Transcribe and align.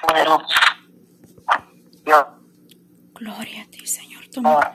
poderoso. 0.00 0.46
Dios, 2.04 2.24
Gloria 3.14 3.62
a 3.62 3.66
ti, 3.66 3.86
Señor. 3.86 4.24
Amor. 4.36 4.66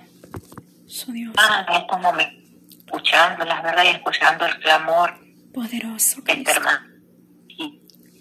Su 0.88 1.12
Dios. 1.14 1.34
Ah, 1.38 1.66
en 1.70 1.76
estos 1.82 2.00
momentos, 2.02 2.44
escuchando 2.86 3.46
las 3.46 3.64
verdad 3.64 3.84
y 3.86 3.88
escuchando 3.88 4.46
el 4.46 4.60
clamor 4.60 5.14
poderoso. 5.54 6.22
de 6.22 6.34
este 6.34 6.52
hermano. 6.52 6.88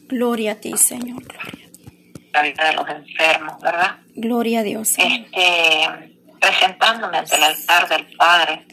Gloria 0.08 0.52
a 0.52 0.54
ti, 0.56 0.76
Señor. 0.76 1.22
Gloria 1.24 1.66
a 1.66 1.72
ti. 1.72 2.12
La 2.32 2.42
vida 2.42 2.64
de 2.66 2.72
los 2.74 2.88
enfermos, 2.88 3.61
¿verdad? 3.61 3.96
Gloria 4.14 4.61
a 4.61 4.62
Dios. 4.62 4.89
Señor. 4.89 5.27
Este, 5.27 6.21
presentándome 6.41 7.19
ante 7.19 7.34
el 7.37 7.43
altar 7.43 7.89
del 7.89 8.07
Padre, 8.16 8.66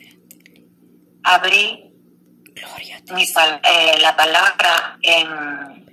abrí 1.24 1.86
Gloria 2.56 2.98
a 2.98 3.02
ti, 3.02 3.14
mi 3.14 3.26
pal- 3.28 3.62
eh, 3.64 3.98
la 4.02 4.16
palabra 4.16 4.98
en, 5.02 5.88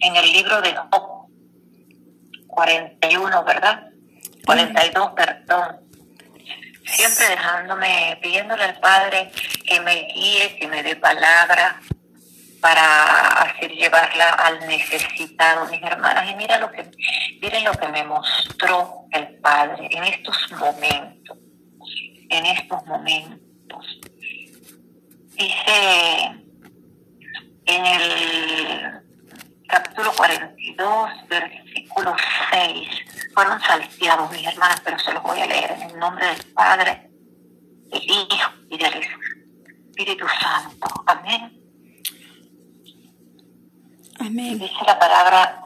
en 0.00 0.16
el 0.16 0.32
libro 0.32 0.60
de 0.62 0.74
Job 0.74 1.15
41, 2.56 3.44
¿verdad? 3.44 3.90
42, 4.46 5.12
perdón. 5.12 5.76
Siempre 6.86 7.28
dejándome, 7.28 8.18
pidiéndole 8.22 8.64
al 8.64 8.80
Padre 8.80 9.30
que 9.68 9.78
me 9.80 10.08
guíe, 10.14 10.56
que 10.58 10.66
me 10.66 10.82
dé 10.82 10.96
palabra 10.96 11.80
para 12.60 13.42
hacer 13.42 13.70
llevarla 13.72 14.30
al 14.30 14.66
necesitado, 14.66 15.66
mis 15.66 15.82
hermanas. 15.82 16.30
Y 16.30 16.34
mira 16.36 16.58
lo 16.58 16.70
que, 16.72 16.90
miren 17.42 17.64
lo 17.64 17.72
que 17.72 17.88
me 17.88 18.04
mostró 18.04 19.04
el 19.12 19.38
Padre 19.40 19.88
en 19.90 20.04
estos 20.04 20.52
momentos, 20.52 21.36
en 22.30 22.46
estos 22.46 22.86
momentos. 22.86 24.00
Dice 25.34 25.76
en 27.66 27.86
el 27.86 29.02
capítulo 29.68 30.12
42, 30.14 31.10
versículo 31.28 31.65
6, 32.50 32.88
fueron 33.34 33.60
salteados 33.60 34.30
mis 34.30 34.46
hermanas, 34.46 34.80
pero 34.84 34.98
se 34.98 35.12
los 35.12 35.22
voy 35.22 35.40
a 35.40 35.46
leer 35.46 35.70
en 35.72 35.82
el 35.82 35.98
nombre 35.98 36.26
del 36.26 36.44
Padre, 36.52 37.10
del 37.90 38.02
Hijo 38.02 38.52
y 38.68 38.78
del 38.78 39.02
Espíritu 39.88 40.26
Santo. 40.28 40.88
Amén. 41.06 41.52
Amén. 44.20 44.58
Dice 44.58 44.84
la 44.86 44.98
palabra 44.98 45.62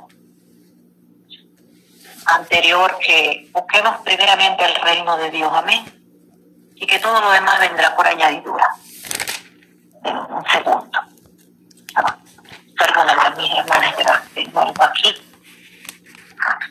anterior 2.27 2.97
que 3.05 3.51
busquemos 3.53 3.99
primeramente 4.05 4.65
el 4.65 4.75
reino 4.77 5.17
de 5.17 5.31
Dios. 5.31 5.51
Amén. 5.53 5.85
Y 6.77 6.87
que 6.87 6.99
todo 6.99 7.21
lo 7.21 7.31
demás 7.33 7.61
vendrá 7.61 7.95
por 7.97 8.07
añadidura. 8.07 8.65
En 10.05 10.17
un 10.17 10.45
segundo. 10.51 10.99
Perdóname 12.79 13.37
mis 13.37 13.53
hermanas, 13.53 13.95
ya 13.99 14.23
tengo 14.35 14.61
algo 14.61 14.83
aquí. 14.83 15.30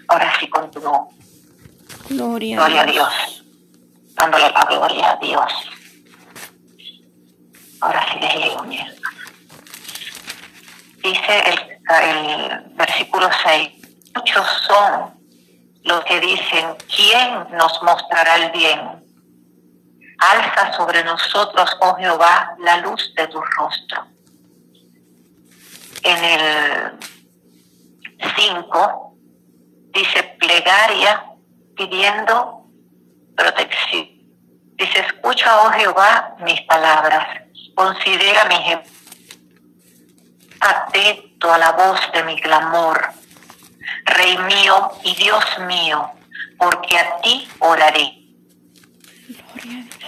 Ahora 0.08 0.34
sí 0.40 0.48
continúo. 0.50 1.10
Gloria, 2.10 2.58
Gloria 2.58 2.82
a 2.82 2.86
Dios. 2.86 3.44
Dándole 4.16 4.52
la 4.52 4.66
gloria 4.66 5.12
a 5.12 5.16
Dios. 5.18 5.54
Ahora 7.82 8.06
sí 8.12 8.20
les 8.20 8.36
leo, 8.36 8.64
mi 8.64 8.78
hermana. 8.78 8.96
Dice 11.04 11.44
el, 11.46 11.60
el 11.96 12.76
versículo 12.76 13.30
6. 13.44 13.70
Muchos 14.16 14.48
son 14.68 15.14
los 15.84 16.04
que 16.06 16.20
dicen, 16.20 16.76
¿quién 16.94 17.48
nos 17.58 17.82
mostrará 17.84 18.36
el 18.36 18.52
bien? 18.52 18.80
Alza 20.20 20.74
sobre 20.74 21.04
nosotros, 21.04 21.78
oh 21.80 21.96
Jehová, 21.96 22.56
la 22.60 22.78
luz 22.78 23.14
de 23.16 23.28
tu 23.28 23.42
rostro. 23.42 24.06
En 26.04 26.24
el 26.24 27.00
5 28.36 29.09
dice 29.94 30.24
plegaria 30.40 31.26
pidiendo 31.76 32.66
protección. 33.36 34.08
Dice, 34.78 35.00
escucha, 35.00 35.62
oh 35.62 35.72
Jehová, 35.72 36.36
mis 36.40 36.62
palabras. 36.62 37.42
Considera 37.76 38.46
mi 38.46 38.56
ejemplo. 38.56 38.92
Atento 40.62 41.54
a 41.54 41.58
la 41.58 41.72
voz 41.72 42.00
de 42.14 42.24
mi 42.24 42.40
clamor. 42.40 43.10
Rey 44.06 44.38
mío 44.38 44.92
y 45.04 45.16
Dios 45.16 45.44
mío, 45.68 46.12
porque 46.58 46.98
a 46.98 47.22
ti 47.22 47.48
oraré. 47.60 48.20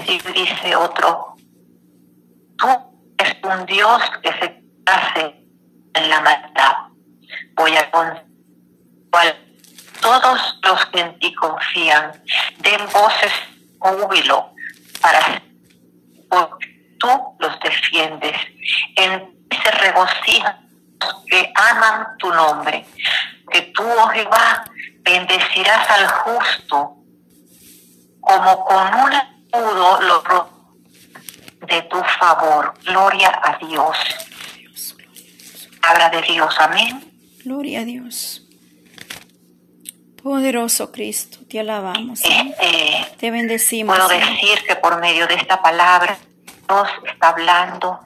Sí, 0.06 0.22
dice 0.34 0.76
otro, 0.76 1.36
tú 2.58 2.68
eres 3.18 3.38
un 3.44 3.66
Dios 3.66 4.02
que 4.22 4.32
se 4.34 4.64
hace 4.86 5.48
en 5.94 6.10
la 6.10 6.22
maldad. 6.22 6.76
Voy 7.56 7.76
a 7.76 7.92
con 7.92 8.08
cual 9.12 9.51
todos 10.02 10.60
los 10.64 10.86
que 10.88 11.00
en 11.00 11.20
ti 11.20 11.34
confían 11.36 12.12
den 12.60 12.82
voces 12.92 13.32
júbilo 13.80 14.52
para 15.02 15.42
porque 16.30 16.96
tú 17.00 17.08
los 17.40 17.60
defiendes. 17.60 18.36
En 18.96 19.48
ti 19.50 19.58
se 19.64 19.72
regocijan 19.72 20.70
los 21.00 21.26
que 21.26 21.52
aman 21.56 22.18
tu 22.18 22.30
nombre. 22.32 22.86
Que 23.52 23.62
tú, 23.74 23.84
oh 23.84 24.08
Jehová, 24.08 24.64
bendecirás 25.02 25.90
al 25.90 26.08
justo 26.08 26.96
como 28.22 28.66
con 28.66 28.94
un 28.94 29.14
escudo 29.14 30.02
lo 30.02 30.62
de 31.68 31.82
tu 31.84 32.02
favor. 32.20 32.74
Gloria 32.86 33.42
a 33.44 33.58
Dios. 33.58 33.98
Habla 35.82 36.10
de 36.10 36.22
Dios. 36.22 36.56
Amén. 36.60 37.12
Gloria 37.44 37.82
a 37.82 37.84
Dios. 37.84 38.44
Poderoso 40.24 40.92
Cristo, 40.92 41.40
te 41.50 41.60
alabamos. 41.60 42.20
Señor. 42.20 42.56
Este, 42.60 43.16
Te 43.18 43.32
bendecimos. 43.32 43.96
puedo 43.98 44.10
decir 44.10 44.64
que 44.68 44.76
por 44.76 45.00
medio 45.00 45.26
de 45.28 45.36
esta 45.36 45.62
palabra 45.62 46.18
Dios 46.68 46.88
está 47.06 47.30
hablando 47.30 48.00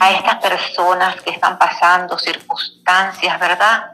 a 0.00 0.10
estas 0.12 0.36
personas 0.36 1.20
que 1.22 1.30
están 1.30 1.58
pasando 1.58 2.18
circunstancias, 2.18 3.38
¿verdad? 3.40 3.92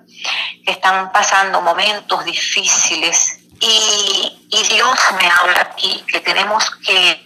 Que 0.65 0.73
están 0.73 1.11
pasando 1.11 1.61
momentos 1.63 2.25
difíciles. 2.25 3.41
Y, 3.61 4.49
y 4.51 4.69
Dios 4.75 4.99
me 5.19 5.27
habla 5.27 5.61
aquí 5.63 6.05
que 6.07 6.21
tenemos 6.21 6.71
que 6.87 7.25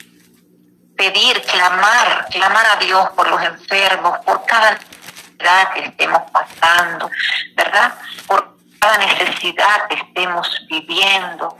pedir, 0.96 1.42
clamar, 1.42 2.26
clamar 2.30 2.66
a 2.66 2.76
Dios 2.76 3.08
por 3.10 3.28
los 3.28 3.42
enfermos, 3.42 4.18
por 4.24 4.44
cada 4.46 4.72
necesidad 4.72 5.72
que 5.74 5.80
estemos 5.80 6.22
pasando, 6.30 7.10
¿verdad? 7.54 7.94
Por 8.26 8.57
cada 8.78 8.98
necesidad 8.98 9.88
que 9.88 9.96
estemos 9.96 10.48
viviendo. 10.68 11.56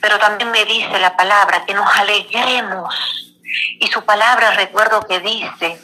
Pero 0.00 0.18
también 0.18 0.50
me 0.50 0.64
dice 0.64 0.98
la 0.98 1.16
palabra 1.16 1.64
que 1.66 1.74
nos 1.74 1.88
alegremos. 1.96 2.94
Y 3.80 3.86
su 3.88 4.04
palabra 4.04 4.52
recuerdo 4.52 5.06
que 5.06 5.20
dice 5.20 5.80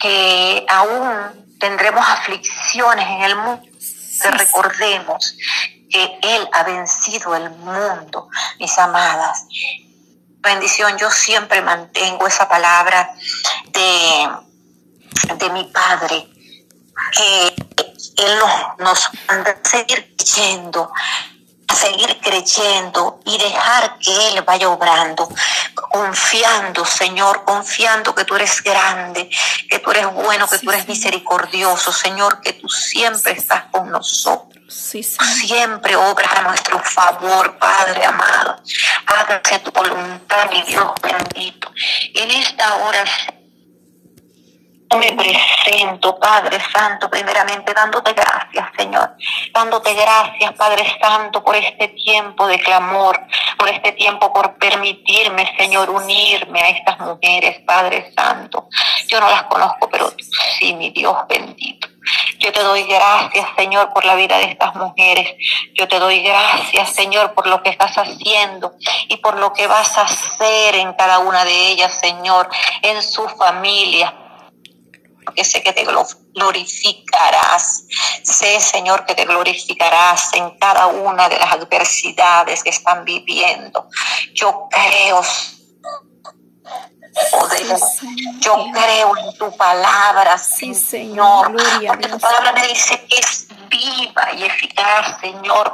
que 0.00 0.66
aún 0.68 1.56
tendremos 1.58 2.06
aflicciones 2.06 3.06
en 3.06 3.22
el 3.22 3.36
mundo. 3.36 3.62
Que 4.22 4.30
recordemos 4.30 5.36
que 5.90 6.18
Él 6.22 6.48
ha 6.52 6.62
vencido 6.64 7.34
el 7.36 7.50
mundo, 7.50 8.28
mis 8.58 8.78
amadas. 8.78 9.46
Bendición, 10.40 10.96
yo 10.98 11.10
siempre 11.10 11.62
mantengo 11.62 12.26
esa 12.26 12.48
palabra 12.48 13.14
de, 13.70 14.28
de 15.36 15.50
mi 15.50 15.64
Padre, 15.64 16.26
que 17.12 17.61
Él 18.16 18.38
nos, 18.38 18.78
nos 18.78 19.10
manda 19.28 19.50
a 19.52 19.68
seguir 19.68 20.14
creyendo, 20.16 20.90
a 21.68 21.74
seguir 21.74 22.20
creyendo 22.20 23.20
y 23.24 23.38
dejar 23.38 23.98
que 23.98 24.28
Él 24.28 24.42
vaya 24.42 24.68
obrando, 24.68 25.28
confiando, 25.74 26.84
Señor, 26.84 27.44
confiando 27.44 28.14
que 28.14 28.24
tú 28.24 28.36
eres 28.36 28.62
grande, 28.62 29.30
que 29.68 29.78
tú 29.78 29.90
eres 29.90 30.12
bueno, 30.12 30.48
que 30.48 30.58
tú 30.58 30.70
eres 30.70 30.88
misericordioso, 30.88 31.92
Señor, 31.92 32.40
que 32.40 32.54
tú 32.54 32.68
siempre 32.68 33.32
estás 33.32 33.64
con 33.70 33.90
nosotros. 33.90 34.52
Sí. 34.68 35.02
Siempre 35.02 35.96
obras 35.96 36.32
a 36.34 36.42
nuestro 36.42 36.78
favor, 36.80 37.58
Padre 37.58 38.04
amado. 38.06 38.56
Hágase 39.06 39.58
tu 39.58 39.70
voluntad, 39.70 40.50
mi 40.50 40.62
Dios 40.62 40.92
bendito. 41.02 41.70
En 42.14 42.30
esta 42.30 42.76
hora 42.76 43.04
me 44.96 45.12
presento, 45.12 46.18
Padre 46.18 46.58
Santo, 46.72 47.08
primeramente 47.10 47.72
dándote 47.72 48.12
gracias, 48.12 48.68
Señor. 48.76 49.16
Dándote 49.52 49.94
gracias, 49.94 50.52
Padre 50.54 50.84
Santo, 51.00 51.42
por 51.42 51.56
este 51.56 51.88
tiempo 51.88 52.46
de 52.46 52.58
clamor, 52.58 53.20
por 53.58 53.68
este 53.68 53.92
tiempo, 53.92 54.32
por 54.32 54.54
permitirme, 54.58 55.52
Señor, 55.56 55.90
unirme 55.90 56.60
a 56.60 56.68
estas 56.68 56.98
mujeres, 57.00 57.60
Padre 57.66 58.12
Santo. 58.16 58.68
Yo 59.08 59.20
no 59.20 59.28
las 59.28 59.44
conozco, 59.44 59.88
pero 59.90 60.10
tú 60.10 60.24
sí, 60.58 60.74
mi 60.74 60.90
Dios 60.90 61.16
bendito. 61.28 61.88
Yo 62.38 62.52
te 62.52 62.62
doy 62.62 62.82
gracias, 62.84 63.46
Señor, 63.56 63.92
por 63.92 64.04
la 64.04 64.16
vida 64.16 64.36
de 64.38 64.46
estas 64.46 64.74
mujeres. 64.74 65.36
Yo 65.74 65.86
te 65.86 65.98
doy 66.00 66.22
gracias, 66.22 66.92
Señor, 66.92 67.34
por 67.34 67.46
lo 67.46 67.62
que 67.62 67.70
estás 67.70 67.96
haciendo 67.96 68.72
y 69.08 69.16
por 69.18 69.38
lo 69.38 69.52
que 69.52 69.66
vas 69.68 69.96
a 69.96 70.02
hacer 70.02 70.74
en 70.74 70.92
cada 70.94 71.20
una 71.20 71.44
de 71.44 71.68
ellas, 71.68 72.00
Señor, 72.00 72.48
en 72.82 73.00
su 73.00 73.28
familia. 73.28 74.21
Porque 75.24 75.44
sé 75.44 75.62
que 75.62 75.72
te 75.72 75.84
glorificarás. 75.84 77.84
Sé, 78.22 78.60
Señor, 78.60 79.06
que 79.06 79.14
te 79.14 79.24
glorificarás 79.24 80.34
en 80.34 80.50
cada 80.58 80.86
una 80.86 81.28
de 81.28 81.38
las 81.38 81.52
adversidades 81.52 82.62
que 82.62 82.70
están 82.70 83.04
viviendo. 83.04 83.88
Yo 84.34 84.68
creo, 84.70 85.22
Yo 88.40 88.66
creo 88.72 89.16
en 89.16 89.38
tu 89.38 89.56
palabra, 89.56 90.38
sí, 90.38 90.74
Señor. 90.74 91.52
Porque 91.86 92.08
tu 92.08 92.18
palabra 92.18 92.52
me 92.52 92.68
dice 92.68 93.04
que 93.06 93.18
es 93.18 93.48
viva 93.68 94.32
y 94.36 94.44
eficaz, 94.44 95.20
Señor. 95.20 95.72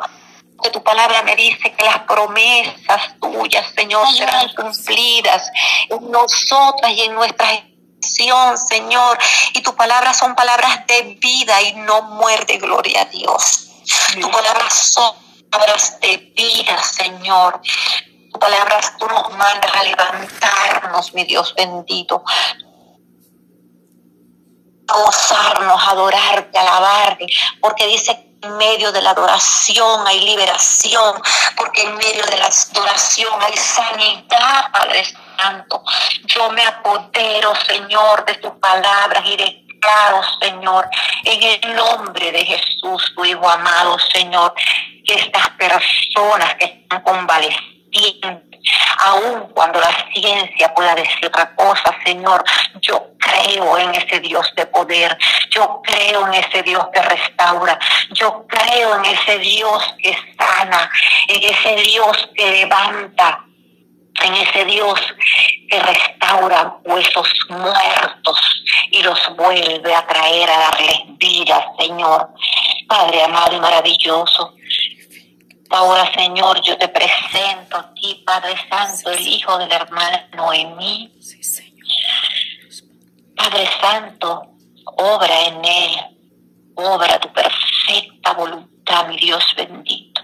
Que 0.61 0.71
tu 0.71 0.83
palabra 0.83 1.23
me 1.23 1.37
dice 1.37 1.73
que 1.73 1.85
las 1.85 2.01
promesas 2.01 3.19
tuyas, 3.21 3.65
Señor, 3.77 4.13
serán 4.13 4.53
cumplidas 4.55 5.51
en 5.89 6.11
nosotras 6.11 6.93
y 6.93 7.03
en 7.03 7.15
nuestras 7.15 7.61
Señor. 8.57 9.19
Y 9.55 9.63
tu 9.63 9.75
palabra 9.75 10.13
son 10.13 10.35
palabras 10.35 10.87
de 10.87 11.17
vida 11.21 11.63
y 11.63 11.75
no 11.75 12.03
muerte, 12.03 12.59
gloria 12.59 13.03
a 13.03 13.05
Dios. 13.07 13.71
Tu 14.21 14.31
palabra 14.31 14.69
son 14.71 15.15
palabras 15.51 15.99
de 16.01 16.17
vida, 16.37 16.83
Señor. 16.83 17.61
Tu 18.33 18.39
palabras 18.39 18.93
tú 18.99 19.07
nos 19.07 19.31
mandas 19.37 19.71
a 19.73 19.83
levantarnos, 19.85 21.15
mi 21.15 21.25
Dios 21.25 21.55
bendito. 21.57 22.25
A 24.89 24.99
gozarnos, 24.99 25.81
a 25.81 25.91
adorarte, 25.91 26.59
a 26.59 26.63
alabarte, 26.63 27.27
porque 27.61 27.87
dice 27.87 28.17
que 28.17 28.28
en 28.41 28.57
medio 28.57 28.93
de 28.93 29.03
la 29.03 29.11
adoración 29.11 30.07
hay 30.07 30.21
liberación, 30.21 31.21
porque 31.57 31.83
en 31.83 31.97
medio 31.97 32.25
de 32.25 32.37
la 32.37 32.47
adoración 32.47 33.33
hay 33.41 33.57
sanidad, 33.57 34.71
Padre 34.73 35.05
Santo. 35.37 35.83
Yo 36.25 36.51
me 36.51 36.65
apodero, 36.65 37.53
Señor, 37.67 38.25
de 38.25 38.35
tus 38.35 38.53
palabras 38.53 39.23
y 39.27 39.37
declaro, 39.37 40.21
Señor, 40.41 40.89
en 41.25 41.43
el 41.43 41.77
nombre 41.77 42.33
de 42.33 42.45
Jesús, 42.45 43.13
tu 43.15 43.25
Hijo 43.25 43.49
amado, 43.49 43.97
Señor, 44.13 44.55
que 45.07 45.15
estas 45.15 45.49
personas 45.51 46.55
que 46.57 46.65
están 46.65 47.03
convaleciendo, 47.03 48.48
aun 49.05 49.49
cuando 49.55 49.81
la 49.81 49.95
ciencia 50.13 50.73
pueda 50.75 50.95
decir 50.95 51.27
otra 51.27 51.55
cosa, 51.55 51.95
Señor, 52.05 52.45
yo 52.81 53.09
creo 53.19 53.79
en 53.79 53.95
ese 53.95 54.21
Dios 54.21 54.53
de 54.57 54.67
poder, 54.67 55.17
yo 55.51 55.81
creo 55.85 56.27
en 56.27 56.35
ese 56.35 56.63
Dios 56.63 56.87
que 56.93 57.03
restaura, 57.03 57.79
yo 58.13 58.47
creo 58.47 58.97
en 58.97 59.05
ese 59.05 59.39
Dios 59.39 59.95
que 60.03 60.17
sana, 60.39 60.91
en 61.29 61.43
ese 61.43 61.77
Dios 61.83 62.29
que 62.35 62.51
levanta, 62.51 63.45
en 64.23 64.35
ese 64.35 64.65
Dios 64.65 65.01
que 65.71 65.81
restaura 65.81 66.77
huesos 66.85 67.33
muertos 67.51 68.65
y 68.91 69.03
los 69.03 69.37
vuelve 69.37 69.95
a 69.95 70.07
traer 70.07 70.51
a 70.51 70.59
darles 70.59 71.03
vida, 71.19 71.65
Señor. 71.79 72.29
Padre 72.89 73.23
amado 73.23 73.55
y 73.55 73.61
maravilloso, 73.61 74.55
Ahora, 75.71 76.11
Señor, 76.15 76.61
yo 76.63 76.79
te 76.79 76.89
presento 76.89 77.77
a 77.77 77.93
ti, 77.93 78.23
Padre 78.25 78.55
Santo, 78.71 79.11
el 79.11 79.27
hijo 79.27 79.59
de 79.59 79.67
la 79.67 79.77
hermana 79.77 80.29
Noemí. 80.35 81.13
Padre 83.37 83.69
Santo, 83.81 84.55
obra 84.97 85.41
en 85.47 85.65
él, 85.65 85.91
obra 86.75 87.21
tu 87.21 87.31
perfecta 87.33 88.33
voluntad, 88.33 89.09
mi 89.09 89.17
Dios 89.19 89.45
bendito. 89.57 90.23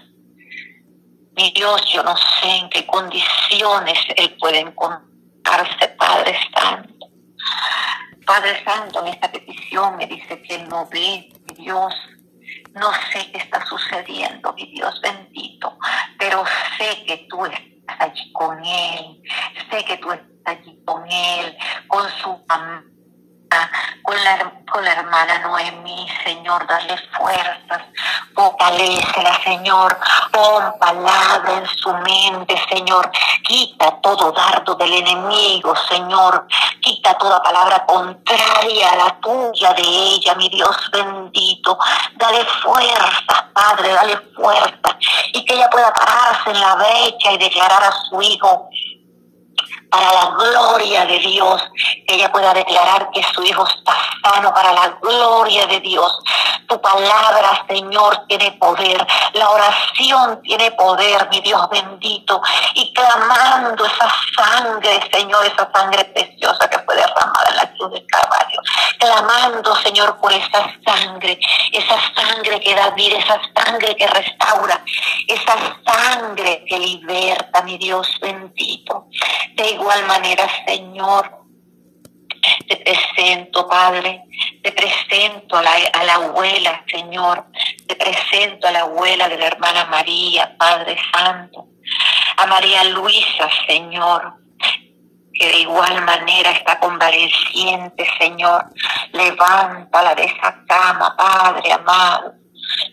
Mi 1.37 1.51
Dios, 1.51 1.81
yo 1.93 2.01
no 2.01 2.15
sé 2.17 2.49
en 2.49 2.69
qué 2.69 2.85
condiciones 2.85 3.99
Él 4.15 4.35
puede 4.39 4.59
encontrarse, 4.59 5.89
Padre 5.97 6.37
Santo. 6.53 7.07
Padre 8.25 8.63
Santo, 8.63 9.01
en 9.01 9.07
esta 9.07 9.31
petición 9.31 9.97
me 9.97 10.07
dice 10.07 10.41
que 10.41 10.55
Él 10.55 10.69
no 10.69 10.87
ve, 10.87 11.29
mi 11.47 11.63
Dios, 11.63 11.93
no 12.75 12.91
sé 13.11 13.31
qué 13.31 13.37
está 13.37 13.65
sucediendo, 13.65 14.53
mi 14.53 14.65
Dios 14.67 14.99
bendito, 15.01 15.77
pero 16.19 16.43
sé 16.77 17.05
que 17.05 17.25
tú 17.29 17.45
estás 17.45 17.99
allí 17.99 18.31
con 18.33 18.63
Él, 18.63 19.21
sé 19.69 19.83
que 19.85 19.97
tú 19.97 20.11
estás 20.11 20.27
allí 20.45 20.77
con 20.85 21.09
Él, 21.09 21.57
con 21.87 22.09
su 22.21 22.45
mamá 22.47 22.83
con 24.03 24.23
la, 24.23 24.51
con 24.71 24.83
la 24.83 24.91
hermana 24.93 25.39
Noemí, 25.39 26.07
Señor, 26.23 26.65
dale 26.67 26.95
fuerzas, 27.17 27.81
fortalecela, 28.35 29.39
Señor, 29.43 29.97
pon 30.31 30.77
palabra 30.79 31.57
en 31.57 31.65
su 31.65 31.93
mente, 31.93 32.55
Señor, 32.69 33.09
quita 33.43 33.99
todo 34.01 34.31
dardo 34.31 34.75
del 34.75 34.93
enemigo, 34.93 35.75
Señor, 35.89 36.47
quita 36.85 37.15
toda 37.15 37.41
palabra 37.41 37.83
contraria 37.87 38.91
a 38.91 38.95
la 38.95 39.19
tuya 39.19 39.73
de 39.73 39.81
ella, 39.81 40.35
mi 40.35 40.47
Dios 40.49 40.77
bendito, 40.91 41.77
dale 42.13 42.45
fuerza, 42.61 43.49
Padre, 43.53 43.91
dale 43.91 44.17
fuerza, 44.35 44.97
y 45.33 45.43
que 45.43 45.55
ella 45.55 45.67
pueda 45.71 45.91
pararse 45.91 46.51
en 46.51 46.59
la 46.59 46.75
brecha 46.75 47.31
y 47.31 47.37
declarar 47.39 47.83
a 47.83 47.91
su 47.91 48.21
hijo, 48.21 48.69
para 49.89 50.13
la 50.13 50.35
gloria 50.37 51.05
de 51.05 51.19
Dios, 51.19 51.61
que 52.07 52.15
ella 52.15 52.31
pueda 52.31 52.53
declarar 52.53 53.09
que 53.11 53.23
su 53.33 53.43
hijo 53.43 53.65
está 53.65 53.93
sano 54.23 54.53
para 54.53 54.73
la 54.73 54.89
gloria 55.01 55.65
de 55.67 55.79
Dios. 55.79 56.19
Tu 56.67 56.81
palabra, 56.81 57.63
Señor, 57.67 58.25
tiene 58.27 58.51
poder. 58.53 59.05
La 59.33 59.49
oración 59.49 60.41
tiene 60.41 60.71
poder, 60.71 61.27
mi 61.29 61.39
Dios 61.41 61.69
bendito. 61.69 62.41
Y 62.73 62.91
clamando 62.93 63.85
esa 63.85 64.11
sangre, 64.35 64.99
Señor, 65.11 65.45
esa 65.45 65.69
sangre 65.73 66.05
preciosa 66.05 66.67
que 66.69 66.79
fue 66.79 66.95
derramada 66.95 67.49
en 67.49 67.55
la 67.57 67.71
cruz 67.73 67.91
del 67.91 68.05
Calvario. 68.07 68.61
Clamando, 68.97 69.75
Señor, 69.75 70.17
por 70.19 70.33
esa 70.33 70.73
sangre, 70.85 71.39
esa 71.71 71.97
sangre 72.15 72.59
que 72.59 72.73
da 72.73 72.89
vida, 72.91 73.17
esa 73.17 73.39
sangre 73.55 73.95
que 73.95 74.07
restaura, 74.07 74.81
esa 75.27 75.55
sangre 75.85 76.65
que 76.67 76.79
liberta, 76.79 77.61
mi 77.61 77.77
Dios 77.77 78.07
bendito. 78.19 79.05
De 79.53 79.74
igual 79.75 80.05
manera, 80.05 80.47
Señor, 80.65 81.45
te 82.67 82.77
presento, 82.77 83.67
Padre, 83.67 84.23
te 84.63 84.71
presento 84.71 85.57
a 85.57 85.61
la, 85.63 85.71
a 85.93 86.03
la, 86.03 86.13
abuela, 86.15 86.83
Señor, 86.87 87.45
te 87.87 87.95
presento 87.95 88.67
a 88.67 88.71
la 88.71 88.81
abuela 88.81 89.29
de 89.29 89.37
la 89.37 89.47
hermana 89.47 89.85
María, 89.85 90.55
Padre 90.57 90.97
Santo, 91.11 91.67
a 92.37 92.45
María 92.47 92.83
Luisa, 92.85 93.49
Señor, 93.67 94.33
que 95.33 95.47
de 95.47 95.57
igual 95.59 96.03
manera 96.05 96.51
está 96.51 96.79
convaleciente, 96.79 98.07
Señor. 98.19 98.65
Levántala 99.11 100.15
de 100.15 100.23
esa 100.23 100.63
cama, 100.67 101.15
Padre 101.17 101.73
amado. 101.73 102.33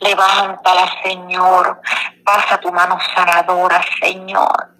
Levántala, 0.00 0.90
Señor. 1.02 1.81
Pasa 2.25 2.58
tu 2.58 2.73
mano 2.73 2.99
sanadora, 3.14 3.81
Señor. 4.01 4.72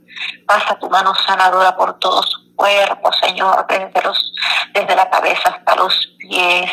Pasa 0.47 0.79
tu 0.79 0.89
mano 0.91 1.15
sanadora 1.15 1.77
por 1.77 1.99
todo 1.99 2.23
su 2.23 2.55
cuerpo, 2.55 3.11
Señor, 3.13 3.67
desde, 3.69 4.03
los, 4.03 4.35
desde 4.73 4.95
la 4.95 5.09
cabeza 5.11 5.51
hasta 5.51 5.77
los 5.77 6.15
pies. 6.19 6.71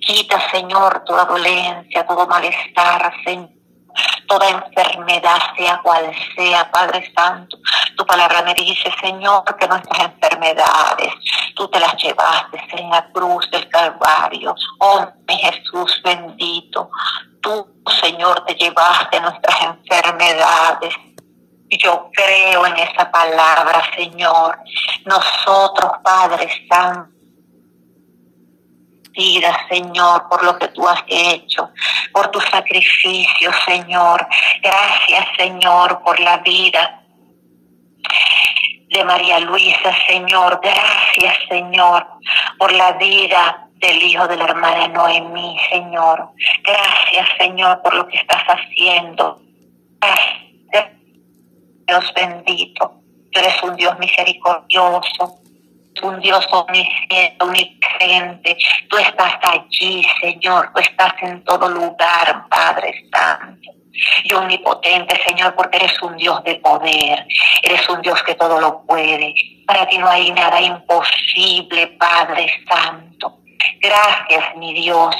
Quita, 0.00 0.50
Señor, 0.50 1.02
toda 1.04 1.24
dolencia, 1.24 2.06
todo 2.06 2.26
malestar, 2.26 3.12
Señor 3.24 3.56
toda 4.28 4.48
enfermedad, 4.48 5.38
sea 5.56 5.80
cual 5.82 6.12
sea, 6.34 6.70
Padre 6.70 7.10
Santo. 7.16 7.56
Tu 7.96 8.04
palabra 8.04 8.42
me 8.42 8.54
dice, 8.54 8.92
Señor, 9.00 9.44
que 9.58 9.66
nuestras 9.66 10.00
enfermedades 10.00 11.12
tú 11.54 11.68
te 11.68 11.80
las 11.80 11.94
llevaste 11.96 12.60
en 12.72 12.90
la 12.90 13.06
cruz 13.12 13.50
del 13.50 13.68
Calvario. 13.68 14.54
Oh, 14.78 15.06
mi 15.26 15.36
Jesús 15.36 16.00
bendito, 16.04 16.90
tú, 17.40 17.66
Señor, 18.00 18.44
te 18.44 18.54
llevaste 18.54 19.20
nuestras 19.20 19.60
enfermedades. 19.62 20.94
Yo 21.78 22.10
creo 22.12 22.66
en 22.66 22.76
esa 22.76 23.10
palabra, 23.10 23.82
Señor. 23.96 24.58
Nosotros, 25.04 25.92
Padre 26.02 26.48
Santo, 26.68 27.16
Señor, 29.68 30.28
por 30.28 30.44
lo 30.44 30.58
que 30.58 30.68
tú 30.68 30.86
has 30.86 31.02
hecho, 31.06 31.70
por 32.12 32.30
tu 32.30 32.40
sacrificio, 32.40 33.50
Señor. 33.64 34.26
Gracias, 34.62 35.26
Señor, 35.36 36.02
por 36.04 36.20
la 36.20 36.38
vida 36.38 37.02
de 38.88 39.04
María 39.04 39.40
Luisa, 39.40 39.94
Señor. 40.06 40.60
Gracias, 40.62 41.36
Señor, 41.48 42.06
por 42.58 42.72
la 42.72 42.92
vida 42.92 43.68
del 43.76 44.02
hijo 44.02 44.26
de 44.28 44.36
la 44.36 44.44
hermana 44.44 44.88
Noemí, 44.88 45.58
Señor. 45.70 46.30
Gracias, 46.62 47.28
Señor, 47.38 47.82
por 47.82 47.94
lo 47.94 48.06
que 48.08 48.16
estás 48.16 48.42
haciendo. 48.44 49.40
Gracias, 50.00 50.45
Dios 51.86 52.12
bendito. 52.14 53.00
Tú 53.32 53.40
eres 53.40 53.62
un 53.62 53.76
Dios 53.76 53.98
misericordioso 53.98 55.40
un 56.02 56.20
Dios 56.20 56.46
omnisciente, 56.50 57.36
omnipresente. 57.40 58.56
Tú 58.88 58.98
estás 58.98 59.34
allí, 59.42 60.04
Señor. 60.20 60.70
Tú 60.74 60.80
estás 60.80 61.14
en 61.22 61.42
todo 61.44 61.68
lugar, 61.68 62.46
Padre 62.48 62.94
Santo. 63.12 63.70
Y 64.24 64.34
omnipotente, 64.34 65.18
Señor, 65.26 65.54
porque 65.54 65.78
eres 65.78 66.02
un 66.02 66.16
Dios 66.16 66.42
de 66.44 66.56
poder. 66.56 67.26
Eres 67.62 67.88
un 67.88 68.02
Dios 68.02 68.22
que 68.24 68.34
todo 68.34 68.60
lo 68.60 68.82
puede. 68.82 69.34
Para 69.66 69.86
ti 69.88 69.98
no 69.98 70.08
hay 70.08 70.30
nada 70.32 70.60
imposible, 70.60 71.86
Padre 71.98 72.46
Santo. 72.68 73.38
Gracias, 73.80 74.56
mi 74.56 74.74
Dios. 74.74 75.14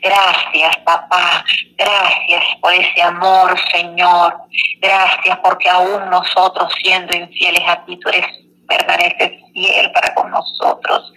Gracias, 0.00 0.76
papá. 0.84 1.44
Gracias 1.76 2.44
por 2.60 2.72
ese 2.72 3.02
amor, 3.02 3.58
Señor. 3.72 4.36
Gracias 4.80 5.38
porque 5.42 5.68
aún 5.68 6.10
nosotros 6.10 6.72
siendo 6.82 7.16
infieles 7.16 7.62
a 7.66 7.84
ti, 7.84 7.98
tú 7.98 8.08
eres 8.10 8.26
permaneces 8.68 9.32
fiel 9.52 9.90
para 9.92 10.14
con 10.14 10.30
nosotros. 10.30 11.12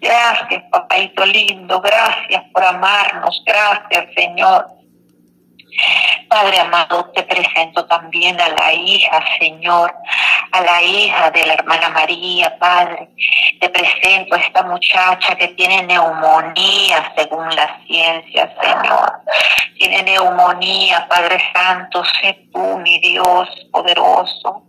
Gracias, 0.00 0.62
papaito 0.70 1.24
lindo. 1.26 1.80
Gracias 1.80 2.42
por 2.52 2.64
amarnos. 2.64 3.42
Gracias, 3.46 4.06
Señor. 4.14 4.66
Padre 6.28 6.60
amado, 6.60 7.10
te 7.14 7.22
presento 7.22 7.84
también 7.86 8.38
a 8.40 8.48
la 8.48 8.72
hija, 8.72 9.24
Señor, 9.38 9.94
a 10.52 10.60
la 10.60 10.82
hija 10.82 11.30
de 11.30 11.46
la 11.46 11.54
hermana 11.54 11.88
María, 11.88 12.56
Padre. 12.58 13.08
Te 13.60 13.68
presento 13.70 14.34
a 14.34 14.38
esta 14.38 14.62
muchacha 14.62 15.34
que 15.36 15.48
tiene 15.48 15.82
neumonía, 15.84 17.12
según 17.16 17.48
la 17.56 17.80
ciencia, 17.86 18.54
Señor. 18.60 19.12
Tiene 19.78 20.02
neumonía, 20.02 21.06
Padre 21.08 21.42
Santo, 21.54 22.04
sé 22.20 22.38
tú, 22.52 22.78
mi 22.78 23.00
Dios 23.00 23.48
poderoso, 23.72 24.64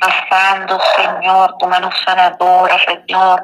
pasando, 0.00 0.78
Señor, 0.96 1.56
tu 1.58 1.66
mano 1.68 1.90
sanadora, 2.04 2.76
Señor, 2.84 3.42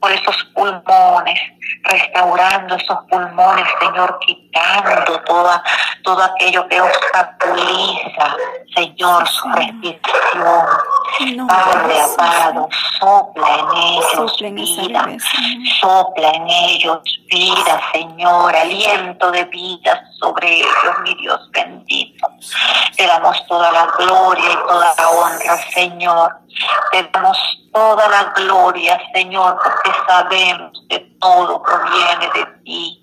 por 0.00 0.12
esos 0.12 0.36
pulmones, 0.54 1.40
restaurando 1.82 2.76
esos 2.76 2.98
pulmones, 3.10 3.66
Señor, 3.80 4.18
quitando 4.20 5.20
toda, 5.22 5.62
todo 6.02 6.22
aquello 6.22 6.66
que 6.68 6.80
obstaculiza, 6.80 8.36
Señor, 8.74 9.28
su 9.28 9.48
respiración. 9.48 10.66
Padre 11.16 12.00
amado, 12.02 12.68
sopla 13.00 13.48
en 13.56 13.78
ellos 13.78 14.38
vida, 14.38 15.06
sopla 15.80 16.30
en 16.30 16.46
ellos 16.46 16.98
vida, 17.30 17.80
Señor, 17.92 18.54
aliento 18.54 19.30
de 19.30 19.44
vida 19.46 20.02
sobre 20.20 20.56
ellos, 20.56 20.98
mi 21.04 21.14
Dios 21.14 21.40
bendito. 21.52 22.28
Te 22.96 23.06
damos 23.06 23.46
toda 23.46 23.72
la 23.72 23.86
gloria 23.98 24.44
y 24.44 24.68
toda 24.68 24.94
la 24.94 25.08
honra, 25.08 25.56
Señor. 25.72 26.36
Te 26.92 27.02
damos 27.04 27.38
toda 27.72 28.08
la 28.08 28.24
gloria, 28.36 29.00
Señor, 29.14 29.56
porque 29.62 29.98
sabemos 30.06 30.84
que 30.90 30.98
todo 31.18 31.62
proviene 31.62 32.28
de 32.34 32.44
ti. 32.64 33.02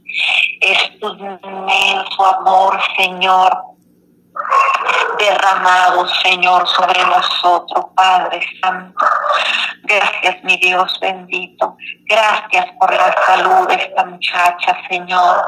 Es 0.61 0.99
tu 0.99 1.13
inmenso 1.15 2.35
amor, 2.37 2.79
Señor, 2.95 3.72
derramado, 5.17 6.07
Señor, 6.23 6.67
sobre 6.67 7.03
nosotros, 7.05 7.85
Padre 7.95 8.41
Santo. 8.61 9.05
Gracias, 9.83 10.43
mi 10.43 10.57
Dios 10.57 10.99
bendito. 10.99 11.77
Gracias 12.05 12.65
por 12.79 12.93
la 12.93 13.15
salud 13.25 13.67
de 13.67 13.75
esta 13.75 14.05
muchacha, 14.05 14.77
Señor. 14.89 15.45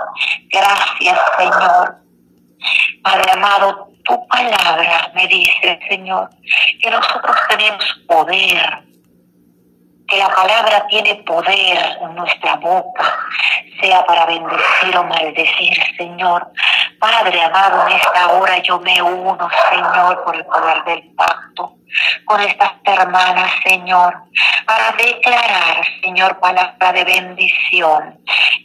Gracias, 0.51 1.19
Señor. 1.37 1.97
Padre 3.03 3.31
amado, 3.33 3.89
tu 4.03 4.27
palabra 4.27 5.11
me 5.13 5.27
dice, 5.27 5.79
Señor, 5.89 6.29
que 6.81 6.89
nosotros 6.89 7.35
tenemos 7.49 7.85
poder 8.07 8.85
que 10.07 10.17
la 10.17 10.29
palabra 10.29 10.85
tiene 10.87 11.15
poder 11.15 11.97
en 12.01 12.15
nuestra 12.15 12.55
boca, 12.57 13.19
sea 13.81 14.05
para 14.05 14.25
bendecir 14.25 14.95
o 14.97 15.03
maldecir, 15.03 15.77
Señor. 15.97 16.47
Padre 16.99 17.41
amado, 17.41 17.87
en 17.87 17.95
esta 17.95 18.31
hora 18.31 18.57
yo 18.59 18.79
me 18.79 19.01
uno, 19.01 19.49
Señor, 19.69 20.23
por 20.23 20.35
el 20.35 20.45
poder 20.45 20.83
del 20.85 21.15
pacto, 21.15 21.75
con 22.25 22.41
estas 22.41 22.73
hermanas, 22.83 23.51
Señor, 23.65 24.13
para 24.65 24.91
declarar, 24.93 25.85
Señor, 26.01 26.39
palabra 26.39 26.93
de 26.93 27.03
bendición, 27.03 28.19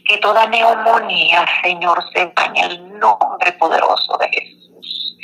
que 0.05 0.17
toda 0.17 0.47
neumonía, 0.47 1.45
Señor, 1.61 2.03
se 2.13 2.25
bañe 2.35 2.61
en 2.61 2.71
el 2.71 2.99
nombre 2.99 3.51
poderoso 3.53 4.17
de 4.17 4.29
Jesús. 4.29 5.17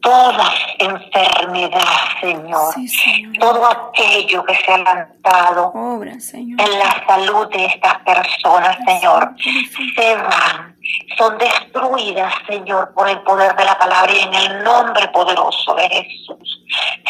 Toda 0.00 0.52
enfermedad, 0.78 1.80
Señor, 2.20 2.74
todo 3.38 3.66
aquello 3.66 4.44
que 4.44 4.54
se 4.56 4.72
ha 4.72 4.78
levantado 4.78 5.72
en 5.74 6.78
la 6.78 7.04
salud 7.06 7.48
de 7.50 7.66
estas 7.66 7.98
personas, 7.98 8.76
Señor, 8.86 9.34
se 9.96 10.16
van, 10.16 10.76
son 11.16 11.38
destruidas, 11.38 12.34
Señor, 12.48 12.92
por 12.94 13.08
el 13.08 13.20
poder 13.22 13.54
de 13.56 13.64
la 13.64 13.78
palabra 13.78 14.12
y 14.12 14.20
en 14.20 14.34
el 14.34 14.64
nombre 14.64 15.08
poderoso 15.08 15.74
de 15.74 15.88
Jesús. 15.88 16.62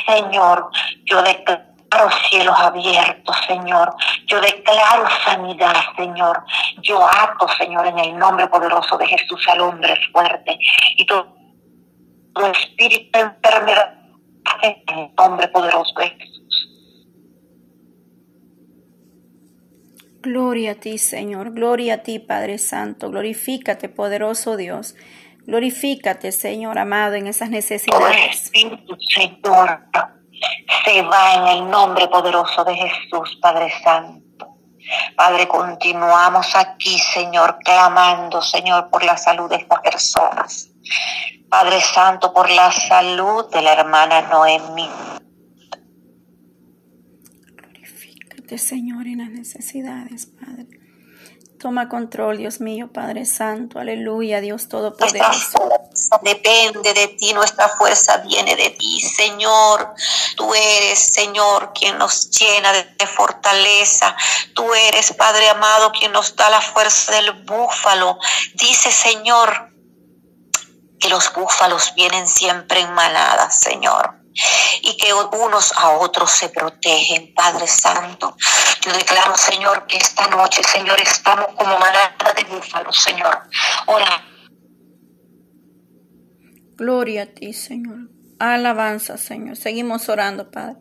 Señor, 0.07 0.71
yo 1.05 1.23
declaro 1.23 2.11
cielos 2.29 2.59
abiertos, 2.59 3.37
Señor. 3.47 3.95
Yo 4.27 4.41
declaro 4.41 5.09
sanidad, 5.25 5.75
Señor. 5.97 6.43
Yo 6.83 7.05
ato, 7.05 7.47
Señor, 7.59 7.87
en 7.87 7.99
el 7.99 8.19
nombre 8.19 8.47
poderoso 8.49 8.97
de 8.99 9.07
Jesús 9.07 9.47
al 9.49 9.61
hombre 9.61 9.95
fuerte. 10.13 10.59
Y 10.97 11.05
todo 11.05 11.40
tu 12.35 12.47
espíritu 12.47 13.19
de 13.19 13.21
enfermedad 13.21 13.95
en 14.63 14.99
el 14.99 15.15
nombre 15.17 15.49
poderoso 15.49 15.95
de 15.99 16.11
Jesús. 16.11 16.41
Gloria 20.23 20.73
a 20.73 20.75
ti, 20.75 20.99
Señor. 20.99 21.53
Gloria 21.53 21.95
a 21.95 21.99
ti, 22.03 22.19
Padre 22.19 22.59
Santo. 22.59 23.11
Glorifícate, 23.11 23.89
poderoso 23.89 24.57
Dios. 24.57 24.95
Glorifícate, 25.47 26.31
Señor 26.33 26.79
amado, 26.79 27.15
en 27.15 27.27
esas 27.27 27.49
necesidades. 27.49 28.45
Espíritu, 28.45 28.97
Señor, 29.15 29.81
se 30.85 31.03
va 31.03 31.35
en 31.35 31.59
el 31.59 31.71
nombre 31.71 32.07
poderoso 32.09 32.65
de 32.65 32.75
Jesús, 32.75 33.39
Padre 33.41 33.73
Santo. 33.83 34.21
Padre, 35.17 35.49
continuamos 35.49 36.55
aquí, 36.55 36.99
Señor, 36.99 37.59
clamando, 37.65 38.43
Señor, 38.43 38.91
por 38.91 39.03
la 39.05 39.17
salud 39.17 39.49
de 39.49 39.57
estas 39.57 39.81
personas. 39.81 40.70
Padre 41.49 41.81
Santo, 41.81 42.33
por 42.33 42.49
la 42.51 42.71
salud 42.71 43.47
de 43.51 43.61
la 43.61 43.73
hermana 43.73 44.23
Noemi. 44.23 44.89
Glorifícate, 47.57 48.59
Señor, 48.59 49.07
en 49.07 49.19
las 49.19 49.31
necesidades, 49.31 50.27
Padre. 50.27 50.81
Toma 51.59 51.91
control, 51.91 52.39
Dios 52.39 52.61
mío, 52.61 52.91
Padre 52.91 53.27
Santo. 53.27 53.79
Aleluya, 53.79 54.41
Dios 54.41 54.69
Todopoderoso. 54.69 55.29
Nuestra 55.29 55.61
fuerza 55.61 56.21
depende 56.23 56.95
de 56.95 57.09
ti, 57.09 57.35
nuestra 57.35 57.69
fuerza 57.69 58.17
viene 58.19 58.57
de 58.57 58.71
ti, 58.71 59.01
Señor. 59.01 59.93
Tú 60.37 60.55
eres, 60.55 61.13
Señor, 61.13 61.73
quien 61.75 61.99
nos 61.99 62.31
llena 62.31 62.73
de, 62.73 62.85
de 62.97 63.07
fortaleza. 63.07 64.17
Tú 64.55 64.73
eres, 64.73 65.13
Padre 65.13 65.51
amado, 65.51 65.93
quien 65.93 66.13
nos 66.13 66.35
da 66.35 66.49
la 66.49 66.63
fuerza 66.63 67.13
del 67.13 67.33
búfalo. 67.45 68.19
Dice, 68.55 68.91
Señor, 68.91 69.70
que 71.01 71.09
los 71.09 71.33
búfalos 71.33 71.95
vienen 71.97 72.29
siempre 72.29 72.81
en 72.81 72.93
manadas, 72.93 73.59
Señor. 73.61 74.21
Y 74.83 74.97
que 74.97 75.13
unos 75.13 75.73
a 75.77 75.91
otros 75.91 76.31
se 76.31 76.51
protegen, 76.51 77.35
Padre 77.35 77.67
Santo. 77.67 78.37
Yo 78.83 78.93
declaro, 78.93 79.37
Señor, 79.37 79.87
que 79.87 79.97
esta 79.97 80.29
noche, 80.29 80.63
Señor, 80.63 81.01
estamos 81.01 81.47
como 81.57 81.79
manada 81.79 82.33
de 82.37 82.45
búfalos, 82.45 82.97
Señor. 82.97 83.41
Ora. 83.87 84.25
Gloria 86.77 87.23
a 87.25 87.27
ti, 87.27 87.53
Señor. 87.53 88.11
Alabanza, 88.39 89.19
Señor. 89.19 89.57
Seguimos 89.57 90.09
orando, 90.09 90.51
Padre. 90.51 90.77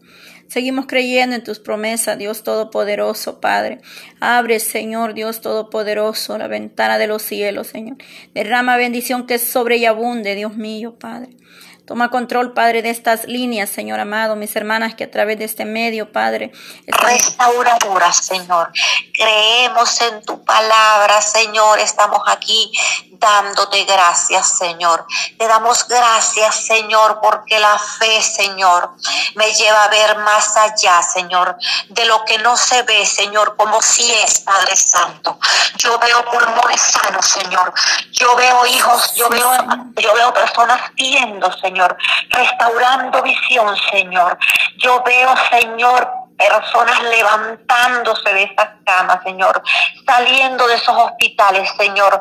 Seguimos 0.49 0.87
creyendo 0.87 1.35
en 1.35 1.43
tus 1.43 1.59
promesas, 1.59 2.17
Dios 2.17 2.43
Todopoderoso, 2.43 3.39
Padre. 3.39 3.81
Abre, 4.19 4.59
Señor, 4.59 5.13
Dios 5.13 5.41
Todopoderoso, 5.41 6.39
la 6.39 6.47
ventana 6.47 6.97
de 6.97 7.05
los 7.05 7.21
cielos, 7.21 7.67
Señor. 7.67 7.97
Derrama 8.33 8.75
bendición 8.75 9.27
que 9.27 9.37
sobre 9.37 9.77
y 9.77 9.85
abunde, 9.85 10.33
Dios 10.33 10.55
mío, 10.55 10.97
Padre. 10.97 11.37
Toma 11.85 12.11
control, 12.11 12.53
Padre, 12.53 12.83
de 12.83 12.91
estas 12.91 13.25
líneas, 13.25 13.67
Señor 13.67 13.99
amado, 13.99 14.35
mis 14.35 14.55
hermanas 14.55 14.93
que 14.93 15.05
a 15.05 15.09
través 15.11 15.39
de 15.39 15.45
este 15.45 15.65
medio, 15.65 16.11
Padre. 16.11 16.51
Están... 16.85 17.09
Restauradora, 17.09 18.11
Señor. 18.11 18.71
Creemos 19.11 20.01
en 20.01 20.23
tu 20.23 20.43
palabra, 20.43 21.19
Señor. 21.21 21.79
Estamos 21.79 22.21
aquí 22.27 22.71
dándote 23.19 23.83
gracias, 23.85 24.57
Señor. 24.57 25.05
Te 25.37 25.47
damos 25.47 25.87
gracias, 25.87 26.65
Señor, 26.65 27.19
porque 27.21 27.59
la 27.59 27.77
fe, 27.77 28.21
Señor, 28.21 28.91
me 29.35 29.51
lleva 29.53 29.83
a 29.83 29.87
ver 29.89 30.17
más 30.19 30.55
allá, 30.57 31.01
Señor, 31.01 31.57
de 31.89 32.05
lo 32.05 32.23
que 32.25 32.37
no 32.39 32.55
se 32.57 32.83
ve, 32.83 33.05
Señor, 33.05 33.55
como 33.57 33.81
si 33.81 34.11
es, 34.13 34.39
Padre 34.39 34.75
Santo. 34.75 35.37
Yo 35.77 35.97
veo 35.99 36.25
pulmones 36.25 36.81
sanos, 36.81 37.25
Señor. 37.25 37.73
Yo 38.11 38.35
veo 38.35 38.65
hijos, 38.65 39.13
yo 39.15 39.29
veo, 39.29 39.51
yo 39.97 40.13
veo 40.13 40.33
personas 40.33 40.81
viendo, 40.95 41.51
Señor, 41.59 41.97
restaurando 42.29 43.21
visión, 43.21 43.75
Señor. 43.91 44.37
Yo 44.77 45.03
veo, 45.03 45.33
Señor, 45.51 46.18
personas 46.39 47.03
levantándose 47.03 48.33
de 48.33 48.43
esas 48.43 48.69
camas, 48.85 49.21
Señor, 49.23 49.61
saliendo 50.05 50.67
de 50.67 50.75
esos 50.75 50.95
hospitales, 50.95 51.69
Señor, 51.77 52.19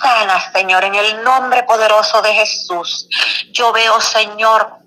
sanas, 0.00 0.50
Señor, 0.52 0.84
en 0.84 0.94
el 0.94 1.22
nombre 1.22 1.62
poderoso 1.64 2.22
de 2.22 2.32
Jesús. 2.32 3.06
Yo 3.52 3.70
veo, 3.72 4.00
Señor, 4.00 4.80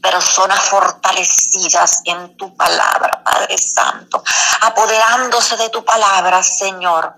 personas 0.00 0.60
fortalecidas 0.60 2.02
en 2.04 2.36
tu 2.36 2.54
palabra, 2.56 3.22
Padre 3.24 3.56
Santo, 3.58 4.22
apoderándose 4.60 5.56
de 5.56 5.70
tu 5.70 5.84
palabra, 5.84 6.42
Señor, 6.42 7.14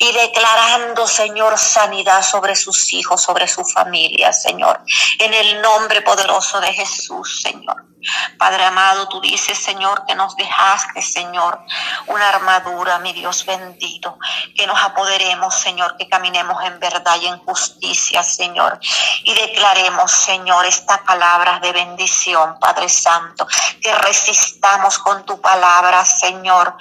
y 0.00 0.12
declarando, 0.12 1.06
Señor, 1.06 1.56
sanidad 1.56 2.22
sobre 2.22 2.56
sus 2.56 2.92
hijos, 2.92 3.22
sobre 3.22 3.48
su 3.48 3.64
familia, 3.64 4.32
Señor, 4.32 4.80
en 5.18 5.32
el 5.32 5.62
nombre 5.62 6.02
poderoso 6.02 6.60
de 6.60 6.72
Jesús, 6.72 7.40
Señor. 7.40 7.93
Padre 8.38 8.64
amado, 8.64 9.08
tú 9.08 9.20
dices, 9.20 9.58
Señor, 9.58 10.04
que 10.06 10.14
nos 10.14 10.36
dejaste, 10.36 11.02
Señor, 11.02 11.60
una 12.06 12.28
armadura, 12.28 12.98
mi 12.98 13.12
Dios 13.12 13.44
bendito, 13.46 14.18
que 14.56 14.66
nos 14.66 14.80
apoderemos, 14.80 15.54
Señor, 15.54 15.96
que 15.96 16.08
caminemos 16.08 16.62
en 16.64 16.78
verdad 16.80 17.16
y 17.20 17.26
en 17.26 17.38
justicia, 17.44 18.22
Señor, 18.22 18.78
y 19.22 19.34
declaremos, 19.34 20.10
Señor, 20.10 20.66
esta 20.66 21.02
palabra 21.04 21.60
de 21.60 21.72
bendición, 21.72 22.58
Padre 22.60 22.88
Santo, 22.88 23.46
que 23.80 23.94
resistamos 23.94 24.98
con 24.98 25.24
tu 25.24 25.40
palabra, 25.40 26.04
Señor, 26.04 26.76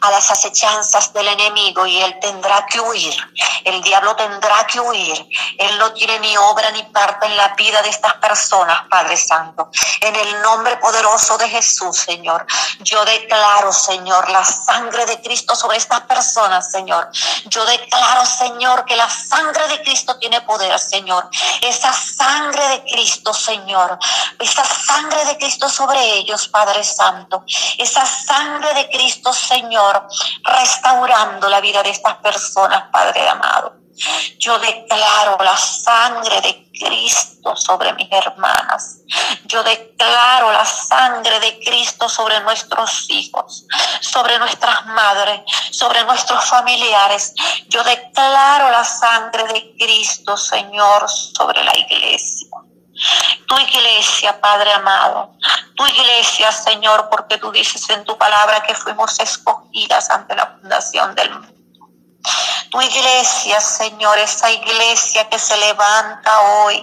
a 0.00 0.10
las 0.10 0.30
acechanzas 0.30 1.12
del 1.12 1.28
enemigo 1.28 1.86
y 1.86 2.00
él 2.00 2.18
tendrá 2.20 2.66
que 2.66 2.80
huir, 2.80 3.14
el 3.64 3.82
diablo 3.82 4.16
tendrá 4.16 4.66
que 4.66 4.80
huir, 4.80 5.26
él 5.58 5.78
no 5.78 5.92
tiene 5.92 6.18
ni 6.20 6.36
obra 6.36 6.70
ni 6.72 6.82
parte 6.84 7.26
en 7.26 7.36
la 7.36 7.48
vida 7.54 7.82
de 7.82 7.90
estas 7.90 8.14
personas, 8.14 8.82
Padre 8.88 9.16
Santo, 9.16 9.70
en 10.00 10.14
el 10.14 10.42
nombre 10.42 10.61
poderoso 10.80 11.36
de 11.38 11.48
Jesús, 11.48 11.96
Señor. 11.96 12.46
Yo 12.80 13.04
declaro, 13.04 13.72
Señor, 13.72 14.30
la 14.30 14.44
sangre 14.44 15.04
de 15.06 15.20
Cristo 15.20 15.54
sobre 15.54 15.76
estas 15.78 16.00
personas, 16.02 16.70
Señor. 16.70 17.10
Yo 17.46 17.64
declaro, 17.64 18.24
Señor, 18.24 18.84
que 18.84 18.96
la 18.96 19.08
sangre 19.08 19.68
de 19.68 19.82
Cristo 19.82 20.18
tiene 20.18 20.40
poder, 20.42 20.78
Señor. 20.78 21.28
Esa 21.60 21.92
sangre 21.92 22.68
de 22.68 22.84
Cristo, 22.84 23.34
Señor. 23.34 23.98
Esa 24.38 24.64
sangre 24.64 25.24
de 25.24 25.36
Cristo 25.36 25.68
sobre 25.68 26.02
ellos, 26.16 26.48
Padre 26.48 26.84
Santo. 26.84 27.44
Esa 27.78 28.06
sangre 28.06 28.74
de 28.74 28.88
Cristo, 28.88 29.32
Señor, 29.32 30.06
restaurando 30.42 31.48
la 31.48 31.60
vida 31.60 31.82
de 31.82 31.90
estas 31.90 32.16
personas, 32.16 32.84
Padre 32.90 33.28
amado. 33.28 33.81
Yo 34.38 34.58
declaro 34.58 35.36
la 35.42 35.56
sangre 35.56 36.40
de 36.40 36.70
Cristo 36.72 37.54
sobre 37.56 37.92
mis 37.92 38.10
hermanas. 38.10 38.98
Yo 39.44 39.62
declaro 39.62 40.50
la 40.50 40.64
sangre 40.64 41.38
de 41.40 41.60
Cristo 41.60 42.08
sobre 42.08 42.40
nuestros 42.40 43.08
hijos, 43.10 43.66
sobre 44.00 44.38
nuestras 44.38 44.86
madres, 44.86 45.42
sobre 45.70 46.02
nuestros 46.04 46.44
familiares. 46.44 47.34
Yo 47.68 47.84
declaro 47.84 48.70
la 48.70 48.84
sangre 48.84 49.44
de 49.52 49.74
Cristo, 49.78 50.36
Señor, 50.36 51.08
sobre 51.10 51.62
la 51.62 51.76
iglesia. 51.76 52.48
Tu 53.46 53.58
iglesia, 53.58 54.40
Padre 54.40 54.72
amado, 54.72 55.32
tu 55.76 55.86
iglesia, 55.86 56.52
Señor, 56.52 57.08
porque 57.10 57.38
tú 57.38 57.50
dices 57.50 57.88
en 57.90 58.04
tu 58.04 58.16
palabra 58.16 58.62
que 58.62 58.74
fuimos 58.74 59.18
escogidas 59.20 60.10
ante 60.10 60.34
la 60.36 60.46
fundación 60.46 61.14
del 61.14 61.30
mundo 61.30 61.61
tu 62.70 62.80
iglesia, 62.80 63.60
Señor, 63.60 64.18
esa 64.18 64.50
iglesia 64.50 65.28
que 65.28 65.38
se 65.38 65.56
levanta 65.58 66.40
hoy 66.40 66.82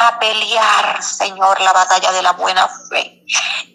a 0.00 0.18
pelear, 0.18 1.02
Señor, 1.02 1.60
la 1.60 1.72
batalla 1.72 2.10
de 2.12 2.22
la 2.22 2.32
buena 2.32 2.68
fe. 2.90 3.22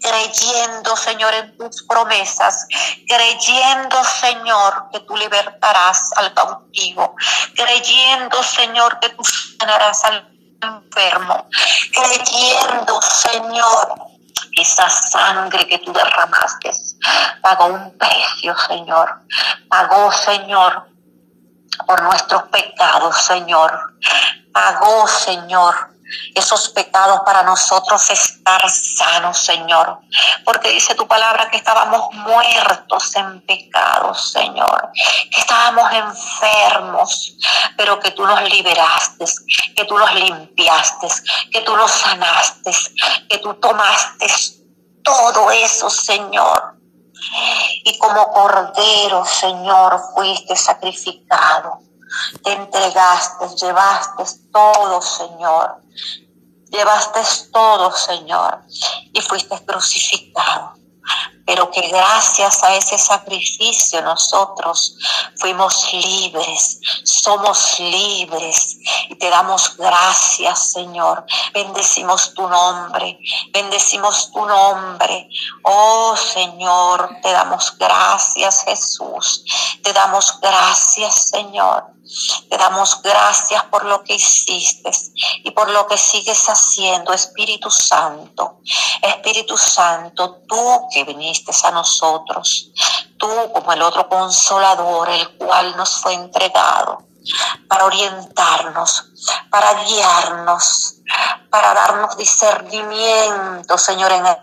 Creyendo, 0.02 0.98
Señor, 0.98 1.34
en 1.34 1.58
tus 1.58 1.84
promesas. 1.84 2.68
Creyendo, 3.08 4.04
Señor, 4.04 4.90
que 4.92 5.00
tú 5.02 5.16
libertarás 5.16 6.10
al 6.18 6.34
cautivo. 6.34 7.16
Creyendo, 7.56 8.44
Señor, 8.44 9.00
que 9.00 9.10
tú 9.10 9.24
sanarás 9.24 10.04
al 10.04 10.30
enfermo. 10.62 11.48
Creyendo, 11.94 13.02
Señor, 13.02 13.96
esa 14.58 14.90
sangre 14.90 15.66
que 15.68 15.80
tú 15.80 15.94
derramaste 15.94 16.72
pagó 17.42 17.66
un 17.66 17.98
precio, 17.98 18.56
Señor. 18.68 19.22
Pagó, 19.70 20.12
Señor, 20.12 20.93
por 21.86 22.02
nuestros 22.04 22.44
pecados, 22.44 23.18
Señor. 23.26 23.94
Pagó, 24.52 25.08
Señor, 25.08 25.94
esos 26.36 26.70
pecados 26.70 27.22
para 27.26 27.44
nosotros 27.44 28.10
estar 28.10 28.70
sanos, 28.70 29.38
Señor. 29.38 30.00
Porque 30.46 30.70
dice 30.70 30.96
tu 30.96 31.08
palabra 31.08 31.50
que 31.50 31.58
estábamos 31.58 32.14
muertos 32.14 33.16
en 33.16 33.42
pecados, 33.46 34.32
Señor. 34.32 34.90
Que 35.32 35.40
estábamos 35.40 35.92
enfermos, 35.94 37.36
pero 37.78 38.00
que 38.00 38.12
tú 38.12 38.26
nos 38.26 38.42
liberaste, 38.44 39.26
que 39.76 39.86
tú 39.86 39.98
nos 39.98 40.14
limpiaste, 40.14 41.08
que 41.52 41.62
tú 41.62 41.76
nos 41.76 41.92
sanaste, 41.92 42.72
que 43.30 43.38
tú 43.40 43.54
tomaste 43.56 44.28
todo 45.04 45.52
eso, 45.52 45.90
Señor 45.90 46.83
y 47.84 47.98
como 47.98 48.32
cordero, 48.32 49.26
Señor, 49.26 50.02
fuiste 50.14 50.56
sacrificado. 50.56 51.80
Te 52.44 52.54
entregaste, 52.54 53.48
llevaste 53.56 54.24
todo, 54.52 55.02
Señor. 55.02 55.82
Llevaste 56.70 57.20
todo, 57.52 57.92
Señor, 57.92 58.64
y 59.14 59.22
fuiste 59.22 59.64
crucificado 59.64 60.83
pero 61.46 61.70
que 61.72 61.88
gracias 61.90 62.64
a 62.64 62.76
ese 62.76 62.98
sacrificio 62.98 64.02
nosotros 64.02 64.98
fuimos 65.38 65.92
libres, 65.92 66.80
somos 67.04 67.80
libres 67.80 68.78
y 69.10 69.16
te 69.16 69.30
damos 69.30 69.76
gracias, 69.78 70.72
Señor. 70.72 71.26
Bendecimos 71.54 72.34
tu 72.34 72.48
nombre, 72.48 73.20
bendecimos 73.52 74.32
tu 74.32 74.46
nombre. 74.46 75.30
Oh 75.64 76.16
Señor, 76.16 77.18
te 77.22 77.32
damos 77.32 77.78
gracias, 77.78 78.64
Jesús. 78.64 79.44
Te 79.84 79.92
damos 79.92 80.40
gracias, 80.40 81.30
Señor. 81.30 81.93
Te 82.50 82.58
damos 82.58 83.02
gracias 83.02 83.64
por 83.66 83.86
lo 83.86 84.04
que 84.04 84.16
hiciste 84.16 84.92
y 85.44 85.52
por 85.52 85.70
lo 85.70 85.88
que 85.88 85.98
sigues 85.98 86.46
haciendo, 86.48 87.14
Espíritu 87.14 87.72
Santo. 87.72 88.60
Espíritu 89.02 89.58
Santo, 89.58 90.42
tú 90.48 90.88
que 90.92 91.06
viniste 91.06 91.52
a 91.64 91.72
nosotros, 91.72 92.72
tú 93.18 93.28
como 93.54 93.72
el 93.72 93.82
otro 93.82 94.10
consolador, 94.10 95.10
el 95.10 95.38
cual 95.38 95.78
nos 95.78 96.02
fue 96.02 96.14
entregado 96.14 97.06
para 97.70 97.86
orientarnos, 97.86 99.06
para 99.50 99.74
guiarnos, 99.86 100.96
para 101.50 101.74
darnos 101.74 102.18
discernimiento, 102.18 103.78
Señor, 103.78 104.12
en 104.12 104.26
el 104.26 104.38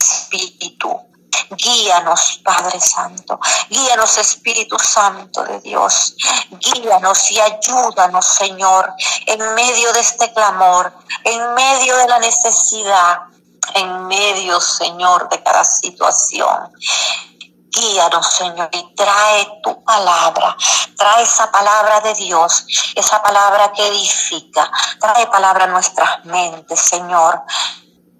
Espíritu 0.00 1.13
Guíanos, 1.50 2.40
Padre 2.44 2.80
Santo. 2.80 3.38
Guíanos, 3.68 4.18
Espíritu 4.18 4.78
Santo 4.78 5.44
de 5.44 5.60
Dios. 5.60 6.16
Guíanos 6.50 7.30
y 7.30 7.40
ayúdanos, 7.40 8.26
Señor, 8.26 8.92
en 9.26 9.54
medio 9.54 9.92
de 9.92 10.00
este 10.00 10.32
clamor, 10.32 10.92
en 11.24 11.54
medio 11.54 11.96
de 11.96 12.08
la 12.08 12.18
necesidad, 12.18 13.18
en 13.74 14.06
medio, 14.06 14.60
Señor, 14.60 15.28
de 15.28 15.42
cada 15.42 15.64
situación. 15.64 16.72
Guíanos, 17.70 18.26
Señor, 18.32 18.68
y 18.72 18.94
trae 18.94 19.60
tu 19.62 19.82
palabra. 19.84 20.56
Trae 20.96 21.22
esa 21.22 21.50
palabra 21.50 22.00
de 22.00 22.14
Dios, 22.14 22.66
esa 22.94 23.20
palabra 23.20 23.72
que 23.72 23.86
edifica. 23.88 24.70
Trae 25.00 25.26
palabra 25.26 25.64
a 25.64 25.68
nuestras 25.68 26.24
mentes, 26.24 26.80
Señor. 26.80 27.42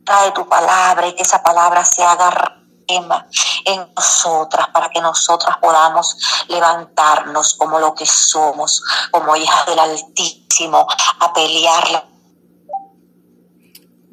Trae 0.05 0.33
tu 0.33 0.48
palabra 0.48 1.07
y 1.07 1.14
que 1.14 1.22
esa 1.22 1.42
palabra 1.42 1.85
se 1.85 2.03
haga 2.05 2.63
en 2.87 3.87
nosotras 3.94 4.68
para 4.73 4.88
que 4.88 5.01
nosotras 5.01 5.57
podamos 5.59 6.16
levantarnos 6.49 7.55
como 7.55 7.79
lo 7.79 7.94
que 7.94 8.07
somos, 8.07 8.83
como 9.11 9.37
hijas 9.37 9.66
del 9.66 9.79
Altísimo, 9.79 10.87
a 11.20 11.33
pelear 11.33 12.09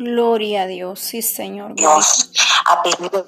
Gloria 0.03 0.63
a 0.63 0.65
Dios, 0.65 0.99
sí 0.99 1.21
Señor. 1.21 1.75
Dios, 1.75 2.31
a 2.65 2.81
pelear 2.81 3.23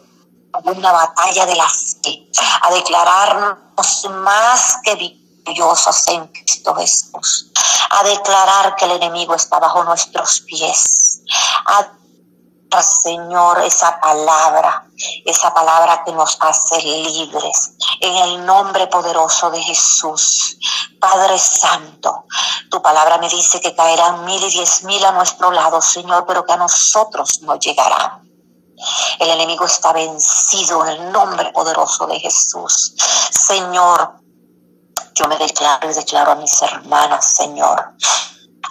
una 0.63 0.91
batalla 0.91 1.45
de 1.45 1.56
la 1.56 1.69
fe, 1.69 2.27
a 2.62 2.73
declararnos 2.73 4.10
más 4.23 4.77
que 4.84 4.95
victoriosas 4.95 6.08
en 6.08 6.27
Cristo 6.27 6.73
Jesús, 6.75 7.51
a 7.89 8.03
declarar 8.03 8.75
que 8.75 8.86
el 8.86 8.91
enemigo 8.91 9.36
está 9.36 9.60
bajo 9.60 9.84
nuestros 9.84 10.41
pies, 10.41 11.21
a 11.67 11.91
Señor, 12.81 13.62
esa 13.63 13.99
palabra, 13.99 14.88
esa 15.25 15.53
palabra 15.53 16.03
que 16.05 16.12
nos 16.12 16.38
hace 16.39 16.81
libres, 16.81 17.73
en 17.99 18.15
el 18.15 18.45
nombre 18.45 18.88
poderoso 18.88 19.51
de 19.51 19.62
Jesús. 19.62 20.57
Padre 20.99 21.38
Santo, 21.38 22.25
tu 22.71 22.81
palabra 22.81 23.17
me 23.17 23.29
dice 23.29 23.59
que 23.59 23.75
caerán 23.75 24.25
mil 24.25 24.41
y 24.41 24.49
diez 24.49 24.83
mil 24.83 25.03
a 25.03 25.12
nuestro 25.12 25.51
lado, 25.51 25.81
Señor, 25.81 26.25
pero 26.25 26.45
que 26.45 26.53
a 26.53 26.57
nosotros 26.57 27.41
no 27.41 27.55
llegarán. 27.55 28.23
El 29.19 29.29
enemigo 29.29 29.65
está 29.65 29.93
vencido 29.93 30.86
en 30.86 30.89
el 30.93 31.12
nombre 31.12 31.51
poderoso 31.51 32.07
de 32.07 32.19
Jesús. 32.19 32.95
Señor, 33.31 34.15
yo 35.13 35.27
me 35.27 35.38
declaro 35.38 35.89
y 35.89 35.93
declaro 35.93 36.31
a 36.31 36.36
mis 36.36 36.62
hermanas, 36.62 37.25
Señor, 37.25 37.93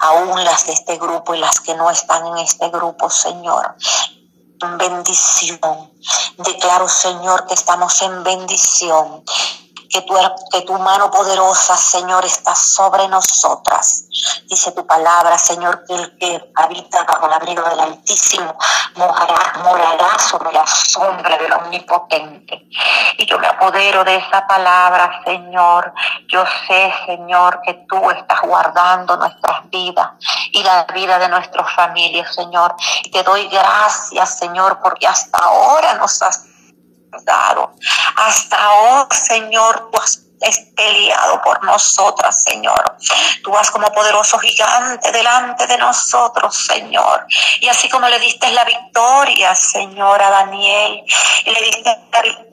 aún 0.03 0.45
las 0.45 0.67
de 0.67 0.73
este 0.73 0.99
grupo 0.99 1.35
y 1.35 1.39
las 1.39 1.61
que 1.61 1.75
no 1.75 1.89
están 1.91 2.27
en 2.27 2.39
este 2.39 2.69
grupo, 2.69 3.09
Señor. 3.09 3.77
en 4.63 4.79
bendición. 4.79 5.93
Declaro, 6.39 6.89
Señor, 6.89 7.47
que 7.47 7.55
estamos 7.55 8.01
en 8.03 8.23
bendición 8.23 9.25
que 9.93 10.01
tu, 10.03 10.15
que 10.51 10.63
tu 10.63 10.73
mano 10.79 11.11
poderosa, 11.11 11.77
Señor, 11.77 12.25
está 12.25 12.55
sobre 12.55 13.07
nosotras. 13.09 14.07
Dice 14.49 14.73
tu 14.73 14.87
palabra, 14.87 15.37
Señor, 15.37 15.85
que 15.87 15.95
el 15.95 16.17
que 16.17 16.53
habita 16.57 17.05
bajo 17.05 17.27
el 17.27 17.33
abrigo 17.35 17.63
del 17.63 17.81
Altísimo 17.81 18.57
morará, 18.95 19.53
morará 19.63 20.19
sobre 20.19 20.51
la 20.53 20.67
sombra 20.67 21.37
del 21.37 21.53
Omnipotente. 21.53 22.69
Y 23.19 23.27
yo 23.27 23.39
me 23.39 23.47
apodero 23.47 24.03
de 24.03 24.17
esa 24.17 24.47
palabra, 24.47 25.21
Señor. 25.27 25.93
Yo 26.29 26.43
sé, 26.67 26.93
Señor, 27.05 27.61
que 27.63 27.75
tú 27.87 28.11
estás 28.11 28.41
guardando 28.41 29.19
nuestras 29.19 29.69
vidas 29.69 30.09
y 30.53 30.63
la 30.63 30.85
vida 30.85 31.19
de 31.19 31.29
nuestras 31.29 31.71
familias, 31.75 32.35
Señor. 32.35 32.75
Y 33.05 33.11
te 33.11 33.23
doy 33.23 33.47
gracias, 33.49 34.39
Señor, 34.39 34.81
porque 34.83 35.07
hasta 35.07 35.39
ahora 35.39 35.95
nos 35.95 36.23
has 36.23 36.52
Hasta 38.17 38.65
ahora, 38.65 39.09
Señor, 39.15 39.91
tú 39.91 39.99
has 39.99 40.23
peleado 40.75 41.41
por 41.43 41.63
nosotras, 41.65 42.43
Señor. 42.43 42.97
Tú 43.43 43.51
vas 43.51 43.71
como 43.71 43.93
poderoso 43.93 44.39
gigante 44.39 45.13
delante 45.13 45.67
de 45.67 45.79
nosotros, 45.79 46.57
Señor. 46.57 47.27
Y 47.61 47.69
así 47.69 47.89
como 47.89 48.09
le 48.09 48.19
diste 48.19 48.51
la 48.51 48.65
victoria, 48.65 49.55
Señor, 49.55 50.21
a 50.21 50.31
Daniel, 50.31 51.05
le 51.47 51.61
diste 51.63 51.83
la 52.13 52.23
victoria, 52.23 52.52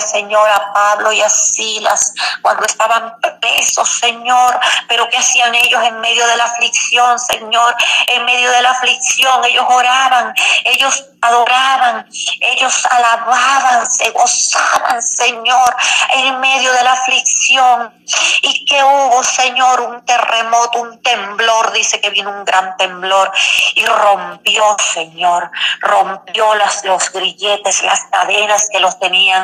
Señor, 0.00 0.48
a 0.48 0.72
Pablo 0.72 1.12
y 1.12 1.20
a 1.20 1.28
Silas 1.28 2.12
cuando 2.42 2.64
estaban 2.64 3.14
presos, 3.40 3.88
Señor. 3.88 4.58
Pero 4.88 5.08
¿qué 5.10 5.18
hacían 5.18 5.54
ellos 5.54 5.82
en 5.84 6.00
medio 6.00 6.26
de 6.26 6.36
la 6.36 6.44
aflicción, 6.44 7.18
Señor? 7.18 7.74
En 8.08 8.24
medio 8.24 8.50
de 8.50 8.62
la 8.62 8.70
aflicción, 8.70 9.44
ellos 9.44 9.64
oraban, 9.68 10.34
ellos 10.64 11.04
adoraban, 11.20 12.06
ellos 12.40 12.86
alababan, 12.90 13.90
se 13.90 14.10
gozaban, 14.10 15.02
Señor, 15.02 15.76
en 16.14 16.40
medio 16.40 16.72
de 16.72 16.82
la 16.82 16.92
aflicción. 16.92 17.94
Y 18.42 18.66
que 18.66 18.82
hubo, 18.82 19.22
Señor, 19.22 19.80
un 19.80 20.04
terremoto, 20.04 20.80
un 20.80 21.02
temblor, 21.02 21.72
dice 21.72 22.00
que 22.00 22.10
vino 22.10 22.30
un 22.30 22.44
gran 22.44 22.76
temblor 22.76 23.32
y 23.74 23.84
rompió, 23.86 24.76
Señor, 24.92 25.50
rompió 25.80 26.54
los 26.54 27.10
grilletes, 27.12 27.82
las 27.82 28.00
cadenas 28.10 28.68
que 28.70 28.80
los 28.80 28.98
tenían 28.98 29.43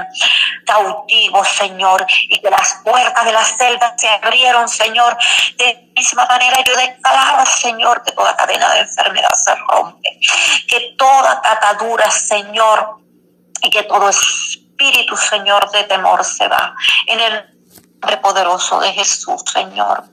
cautivos, 0.66 1.48
Señor, 1.48 2.06
y 2.22 2.38
que 2.40 2.50
las 2.50 2.80
puertas 2.84 3.24
de 3.24 3.32
la 3.32 3.44
celda 3.44 3.94
se 3.96 4.08
abrieron, 4.08 4.68
Señor. 4.68 5.16
De 5.56 5.90
misma 5.96 6.26
manera 6.26 6.58
yo 6.64 6.76
declaro, 6.76 7.44
Señor, 7.46 8.02
que 8.02 8.12
toda 8.12 8.36
cadena 8.36 8.72
de 8.74 8.80
enfermedad 8.80 9.32
se 9.34 9.54
rompe, 9.54 10.18
que 10.68 10.94
toda 10.96 11.40
catadura, 11.40 12.10
Señor, 12.10 12.98
y 13.62 13.70
que 13.70 13.82
todo 13.84 14.08
espíritu, 14.08 15.16
Señor, 15.16 15.70
de 15.70 15.84
temor 15.84 16.24
se 16.24 16.48
va. 16.48 16.74
En 17.06 17.20
el 17.20 17.50
poderoso 18.22 18.80
de 18.80 18.92
Jesús, 18.92 19.42
Señor. 19.52 20.04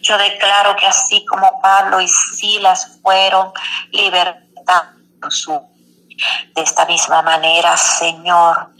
Yo 0.00 0.18
declaro 0.18 0.74
que 0.76 0.86
así 0.86 1.24
como 1.26 1.60
Pablo 1.60 2.00
y 2.00 2.08
Silas 2.08 2.98
fueron 3.02 3.52
libertados 3.92 4.96
de 6.54 6.62
esta 6.62 6.86
misma 6.86 7.22
manera, 7.22 7.76
Señor, 7.76 8.70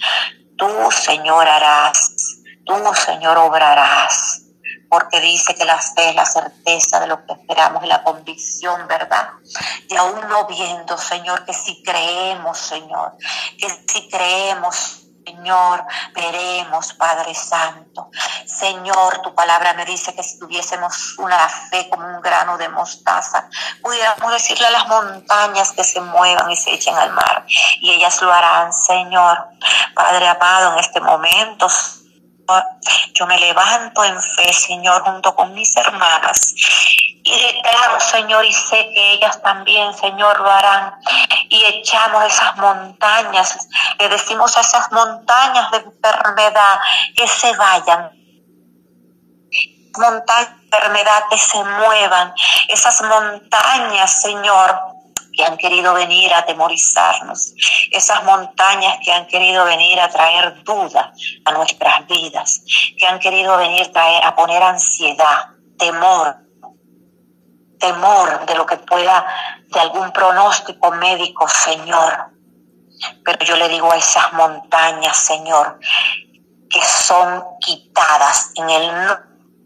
tú, 0.57 0.91
Señor, 0.91 1.49
harás, 1.49 2.13
tú, 2.65 2.75
Señor, 2.95 3.39
obrarás 3.39 4.43
porque 4.89 5.21
dice 5.21 5.55
que 5.55 5.65
la 5.65 5.79
fe 5.79 6.11
es 6.11 6.15
la 6.15 6.25
certeza 6.25 7.01
de 7.01 7.09
lo 7.09 7.25
que 7.27 7.33
esperamos 7.33 7.83
y 7.85 7.87
la 7.87 8.03
convicción, 8.03 8.87
¿verdad? 8.87 9.31
Y 9.89 9.97
aún 9.97 10.21
no 10.29 10.47
viendo, 10.47 10.97
Señor, 10.97 11.45
que 11.45 11.53
si 11.53 11.83
creemos, 11.83 12.59
Señor, 12.59 13.13
que 13.59 13.69
si 13.69 14.09
creemos, 14.09 15.06
Señor, 15.27 15.85
veremos, 16.15 16.93
Padre 16.93 17.35
Santo. 17.35 18.11
Señor, 18.47 19.23
tu 19.23 19.35
palabra 19.35 19.75
me 19.75 19.85
dice 19.85 20.15
que 20.15 20.23
si 20.23 20.39
tuviésemos 20.39 21.19
una 21.19 21.49
fe 21.49 21.89
como 21.91 22.07
un 22.07 22.21
grano 22.21 22.57
de 22.57 22.69
mostaza, 22.69 23.49
pudiéramos 23.83 24.31
decirle 24.31 24.69
a 24.69 24.71
las 24.71 24.87
montañas 24.87 25.73
que 25.73 25.83
se 25.83 26.01
muevan 26.01 26.49
y 26.49 26.57
se 26.57 26.75
echen 26.75 26.95
al 26.95 27.11
mar. 27.11 27.45
Y 27.81 27.91
ellas 27.91 28.23
lo 28.23 28.33
harán, 28.33 28.73
Señor. 28.73 29.49
Padre 29.97 30.29
amado, 30.29 30.75
en 30.75 30.79
este 30.79 31.01
momento, 31.01 31.67
yo 33.15 33.27
me 33.27 33.39
levanto 33.39 34.05
en 34.05 34.21
fe, 34.21 34.53
Señor, 34.53 35.03
junto 35.03 35.35
con 35.35 35.53
mis 35.55 35.77
hermanas. 35.77 36.55
Y 37.23 37.41
declaro, 37.41 37.99
Señor, 37.99 38.45
y 38.45 38.53
sé 38.53 38.89
que 38.95 39.13
ellas 39.15 39.41
también, 39.43 39.93
Señor, 39.95 40.39
lo 40.41 40.51
harán. 40.51 40.95
Y 41.49 41.65
echamos 41.65 42.25
esas 42.25 42.57
montañas, 42.57 43.69
le 43.99 44.09
decimos 44.09 44.57
a 44.57 44.61
esas 44.61 44.91
montañas 44.93 45.71
de 45.73 45.79
enfermedad 45.79 46.81
que 47.17 47.27
se 47.27 47.57
vayan. 47.57 48.11
Montañas 49.99 50.51
de 50.51 50.65
enfermedad 50.65 51.23
que 51.31 51.39
se 51.39 51.65
muevan. 51.65 52.33
Esas 52.69 53.01
montañas, 53.03 54.23
Señor, 54.23 54.96
que 55.37 55.45
han 55.45 55.57
querido 55.59 55.93
venir 55.95 56.33
a 56.33 56.39
atemorizarnos, 56.39 57.53
esas 57.91 58.25
montañas 58.25 58.99
que 59.05 59.13
han 59.13 59.27
querido 59.27 59.65
venir 59.65 60.01
a 60.01 60.09
traer 60.09 60.63
duda 60.65 61.13
a 61.45 61.53
nuestras 61.53 62.07
vidas, 62.07 62.63
que 62.99 63.07
han 63.07 63.19
querido 63.19 63.57
venir 63.59 63.91
a 63.97 64.35
poner 64.35 64.63
ansiedad, 64.63 65.51
temor, 65.79 66.37
temor 67.79 68.47
de 68.47 68.55
lo 68.55 68.65
que 68.65 68.79
pueda, 68.79 69.27
de 69.69 69.81
algún 69.81 70.11
pronóstico 70.13 70.91
médico, 70.93 71.47
Señor. 71.49 72.31
Pero 73.23 73.45
yo 73.45 73.57
le 73.57 73.69
digo 73.69 73.93
a 73.93 73.97
esas 73.97 74.33
montañas, 74.33 75.17
Señor, 75.19 75.79
que 76.71 76.81
son 76.83 77.45
quitadas 77.61 78.53
en 78.55 78.71
el 78.71 79.19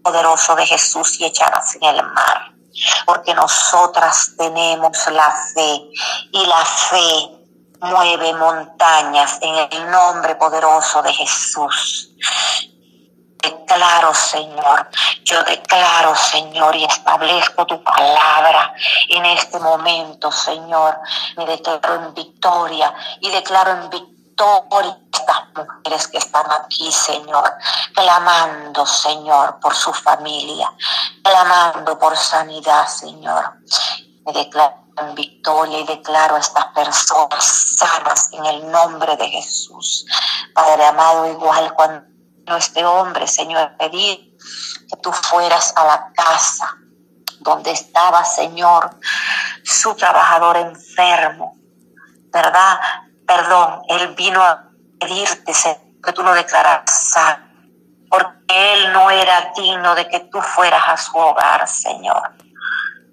poderoso 0.03 0.53
de 0.55 0.65
Jesús 0.65 1.19
y 1.21 1.25
echadas 1.25 1.75
en 1.75 1.83
el 1.83 2.03
mar 2.03 2.60
porque 3.05 3.33
nosotras 3.33 4.33
tenemos 4.37 4.97
la 5.11 5.31
fe 5.53 5.89
y 6.31 6.45
la 6.45 6.65
fe 6.65 7.41
mueve 7.81 8.33
montañas 8.33 9.39
en 9.41 9.55
el 9.71 9.91
nombre 9.91 10.35
poderoso 10.35 11.01
de 11.01 11.13
Jesús. 11.13 12.09
Declaro, 13.41 14.13
Señor, 14.13 14.87
yo 15.23 15.43
declaro, 15.43 16.15
Señor, 16.15 16.75
y 16.75 16.83
establezco 16.83 17.65
tu 17.65 17.83
palabra 17.83 18.73
en 19.09 19.25
este 19.25 19.59
momento, 19.59 20.31
Señor. 20.31 20.99
Me 21.37 21.45
declaro 21.47 21.95
en 21.95 22.13
victoria 22.13 22.93
y 23.19 23.29
declaro 23.29 23.71
en 23.71 23.89
victoria 23.89 24.20
todas 24.41 24.97
estas 25.13 25.37
mujeres 25.55 26.07
que 26.07 26.17
están 26.17 26.45
aquí, 26.51 26.91
Señor, 26.91 27.53
clamando, 27.93 28.85
Señor, 28.87 29.59
por 29.59 29.75
su 29.75 29.93
familia, 29.93 30.71
clamando 31.21 31.99
por 31.99 32.17
sanidad, 32.17 32.87
Señor. 32.87 33.53
Me 34.25 34.33
declaro 34.33 34.77
en 34.97 35.13
victoria 35.13 35.79
y 35.79 35.85
declaro 35.85 36.35
a 36.35 36.39
estas 36.39 36.65
personas 36.67 37.43
sanas 37.77 38.29
en 38.33 38.45
el 38.45 38.71
nombre 38.71 39.15
de 39.15 39.29
Jesús. 39.29 40.05
Padre 40.55 40.85
amado, 40.85 41.27
igual 41.27 41.73
cuando 41.75 42.57
este 42.57 42.83
hombre, 42.83 43.27
Señor, 43.27 43.77
pedí 43.77 44.37
que 44.89 44.97
tú 45.01 45.11
fueras 45.11 45.71
a 45.75 45.85
la 45.85 46.11
casa 46.13 46.77
donde 47.41 47.71
estaba, 47.71 48.25
Señor, 48.25 48.97
su 49.63 49.93
trabajador 49.95 50.57
enfermo, 50.57 51.55
¿verdad? 52.31 52.79
Perdón, 53.31 53.81
Él 53.87 54.13
vino 54.15 54.43
a 54.43 54.63
pedirte 54.99 55.53
que 56.03 56.13
tú 56.13 56.23
lo 56.23 56.33
declararas 56.33 57.13
porque 58.09 58.73
Él 58.73 58.91
no 58.91 59.09
era 59.09 59.53
digno 59.55 59.95
de 59.95 60.07
que 60.09 60.19
tú 60.31 60.41
fueras 60.41 60.83
a 60.85 60.97
su 60.97 61.17
hogar, 61.17 61.65
Señor. 61.67 62.33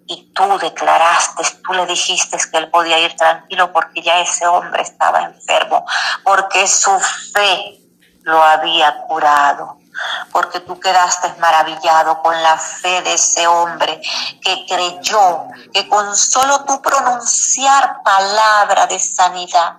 Y 0.06 0.32
tú 0.32 0.58
declaraste, 0.58 1.42
tú 1.64 1.72
le 1.74 1.86
dijiste 1.86 2.36
que 2.50 2.58
Él 2.58 2.70
podía 2.70 2.98
ir 2.98 3.14
tranquilo 3.14 3.72
porque 3.72 4.02
ya 4.02 4.18
ese 4.20 4.46
hombre 4.46 4.82
estaba 4.82 5.20
enfermo, 5.20 5.84
porque 6.24 6.66
su 6.66 6.98
fe 7.32 7.78
lo 8.22 8.42
había 8.42 9.02
curado 9.02 9.78
porque 10.32 10.60
tú 10.60 10.78
quedaste 10.78 11.34
maravillado 11.40 12.22
con 12.22 12.40
la 12.42 12.56
fe 12.56 13.02
de 13.02 13.14
ese 13.14 13.46
hombre 13.46 14.00
que 14.40 14.64
creyó 14.68 15.48
que 15.72 15.88
con 15.88 16.16
solo 16.16 16.64
tú 16.64 16.80
pronunciar 16.80 18.02
palabra 18.02 18.86
de 18.86 18.98
sanidad, 18.98 19.78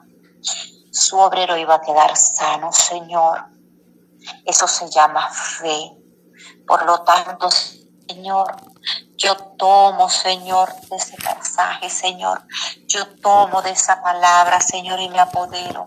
su 0.92 1.18
obrero 1.18 1.58
iba 1.58 1.76
a 1.76 1.82
quedar 1.82 2.16
sano, 2.16 2.72
Señor. 2.72 3.46
Eso 4.46 4.68
se 4.68 4.90
llama 4.90 5.30
fe. 5.30 5.92
Por 6.68 6.86
lo 6.86 7.02
tanto, 7.04 7.50
Señor, 8.08 8.56
yo 9.18 9.36
tomo, 9.58 10.10
Señor, 10.10 10.74
de 10.90 10.96
ese 10.96 11.18
pasaje, 11.18 11.90
Señor. 11.90 12.42
Yo 12.88 13.06
tomo 13.18 13.62
de 13.62 13.72
esa 13.72 14.02
palabra, 14.02 14.62
Señor, 14.62 15.00
y 15.00 15.10
me 15.10 15.20
apodero. 15.20 15.86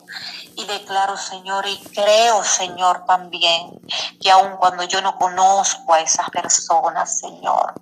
Y 0.55 0.65
declaro, 0.67 1.17
Señor, 1.17 1.67
y 1.67 1.79
creo, 1.95 2.45
Señor, 2.45 3.05
también, 3.07 3.81
que 4.21 4.31
aun 4.31 4.57
cuando 4.59 4.85
yo 4.85 5.01
no 5.01 5.17
conozco 5.17 5.95
a 5.95 6.01
esas 6.01 6.29
personas, 6.31 7.19
Señor, 7.19 7.75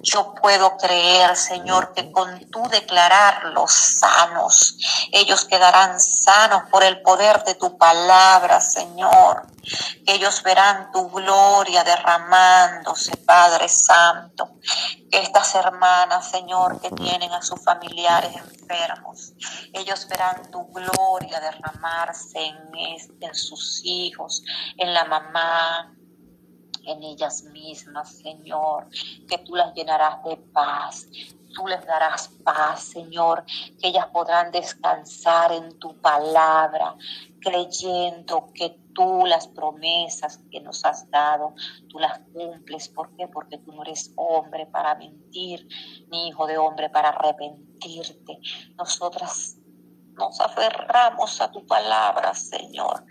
Yo 0.00 0.34
puedo 0.34 0.76
creer, 0.76 1.36
Señor, 1.36 1.92
que 1.94 2.10
con 2.10 2.50
tu 2.50 2.62
declararlos 2.68 3.72
sanos, 3.72 4.76
ellos 5.12 5.44
quedarán 5.44 6.00
sanos 6.00 6.64
por 6.70 6.82
el 6.82 7.02
poder 7.02 7.42
de 7.44 7.54
tu 7.54 7.76
palabra, 7.78 8.60
Señor. 8.60 9.46
Que 10.04 10.14
ellos 10.14 10.42
verán 10.42 10.90
tu 10.92 11.08
gloria 11.10 11.84
derramándose, 11.84 13.16
Padre 13.18 13.68
Santo. 13.68 14.56
Estas 15.10 15.54
hermanas, 15.54 16.30
Señor, 16.30 16.80
que 16.80 16.90
tienen 16.90 17.30
a 17.32 17.42
sus 17.42 17.62
familiares 17.62 18.34
enfermos, 18.34 19.32
ellos 19.72 20.08
verán 20.08 20.50
tu 20.50 20.66
gloria 20.72 21.38
derramarse 21.38 22.44
en, 22.44 22.56
en 23.20 23.34
sus 23.34 23.80
hijos, 23.84 24.42
en 24.78 24.92
la 24.92 25.04
mamá, 25.04 25.94
en 26.84 27.02
ellas 27.02 27.44
mismas, 27.44 28.16
Señor, 28.16 28.88
que 29.28 29.38
tú 29.38 29.54
las 29.54 29.74
llenarás 29.74 30.22
de 30.24 30.36
paz. 30.36 31.08
Tú 31.54 31.66
les 31.66 31.84
darás 31.84 32.28
paz, 32.42 32.82
Señor, 32.82 33.44
que 33.78 33.88
ellas 33.88 34.06
podrán 34.06 34.50
descansar 34.50 35.52
en 35.52 35.78
tu 35.78 36.00
palabra, 36.00 36.96
creyendo 37.40 38.50
que 38.54 38.80
tú 38.94 39.26
las 39.26 39.48
promesas 39.48 40.38
que 40.50 40.60
nos 40.60 40.84
has 40.84 41.10
dado, 41.10 41.54
tú 41.88 41.98
las 41.98 42.20
cumples. 42.32 42.88
¿Por 42.88 43.14
qué? 43.16 43.28
Porque 43.28 43.58
tú 43.58 43.72
no 43.72 43.82
eres 43.82 44.12
hombre 44.16 44.66
para 44.66 44.94
mentir, 44.94 45.68
ni 46.10 46.28
hijo 46.28 46.46
de 46.46 46.56
hombre 46.56 46.88
para 46.88 47.10
arrepentirte. 47.10 48.38
Nosotras 48.76 49.58
nos 50.14 50.40
aferramos 50.40 51.40
a 51.40 51.50
tu 51.50 51.66
palabra, 51.66 52.34
Señor. 52.34 53.04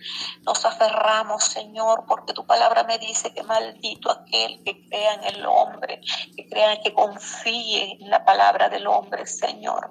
Nos 0.43 0.63
aferramos, 0.65 1.43
Señor, 1.43 2.05
porque 2.07 2.33
tu 2.33 2.45
palabra 2.45 2.83
me 2.83 2.97
dice 2.99 3.33
que 3.33 3.43
maldito 3.43 4.11
aquel 4.11 4.63
que 4.63 4.87
crea 4.87 5.15
en 5.15 5.35
el 5.35 5.45
hombre, 5.45 6.01
que 6.35 6.47
crea, 6.47 6.81
que 6.81 6.93
confíe 6.93 7.97
en 7.99 8.09
la 8.09 8.23
palabra 8.23 8.69
del 8.69 8.87
hombre, 8.87 9.25
Señor. 9.25 9.89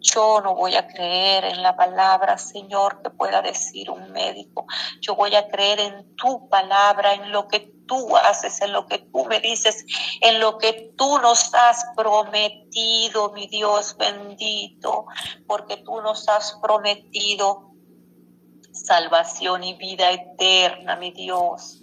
Yo 0.00 0.40
no 0.40 0.54
voy 0.54 0.76
a 0.76 0.86
creer 0.86 1.44
en 1.44 1.62
la 1.62 1.76
palabra, 1.76 2.38
Señor, 2.38 3.02
que 3.02 3.10
pueda 3.10 3.42
decir 3.42 3.90
un 3.90 4.10
médico. 4.12 4.66
Yo 5.00 5.14
voy 5.14 5.34
a 5.34 5.48
creer 5.48 5.80
en 5.80 6.16
tu 6.16 6.48
palabra, 6.48 7.14
en 7.14 7.32
lo 7.32 7.48
que 7.48 7.75
tú 7.86 8.16
haces, 8.16 8.60
en 8.60 8.72
lo 8.72 8.86
que 8.86 8.98
tú 8.98 9.24
me 9.26 9.40
dices, 9.40 9.84
en 10.20 10.40
lo 10.40 10.58
que 10.58 10.92
tú 10.96 11.18
nos 11.18 11.52
has 11.54 11.84
prometido, 11.96 13.32
mi 13.32 13.46
Dios 13.46 13.96
bendito, 13.98 15.06
porque 15.46 15.78
tú 15.78 16.00
nos 16.00 16.28
has 16.28 16.58
prometido 16.62 17.72
salvación 18.72 19.64
y 19.64 19.74
vida 19.74 20.10
eterna, 20.10 20.96
mi 20.96 21.10
Dios. 21.10 21.80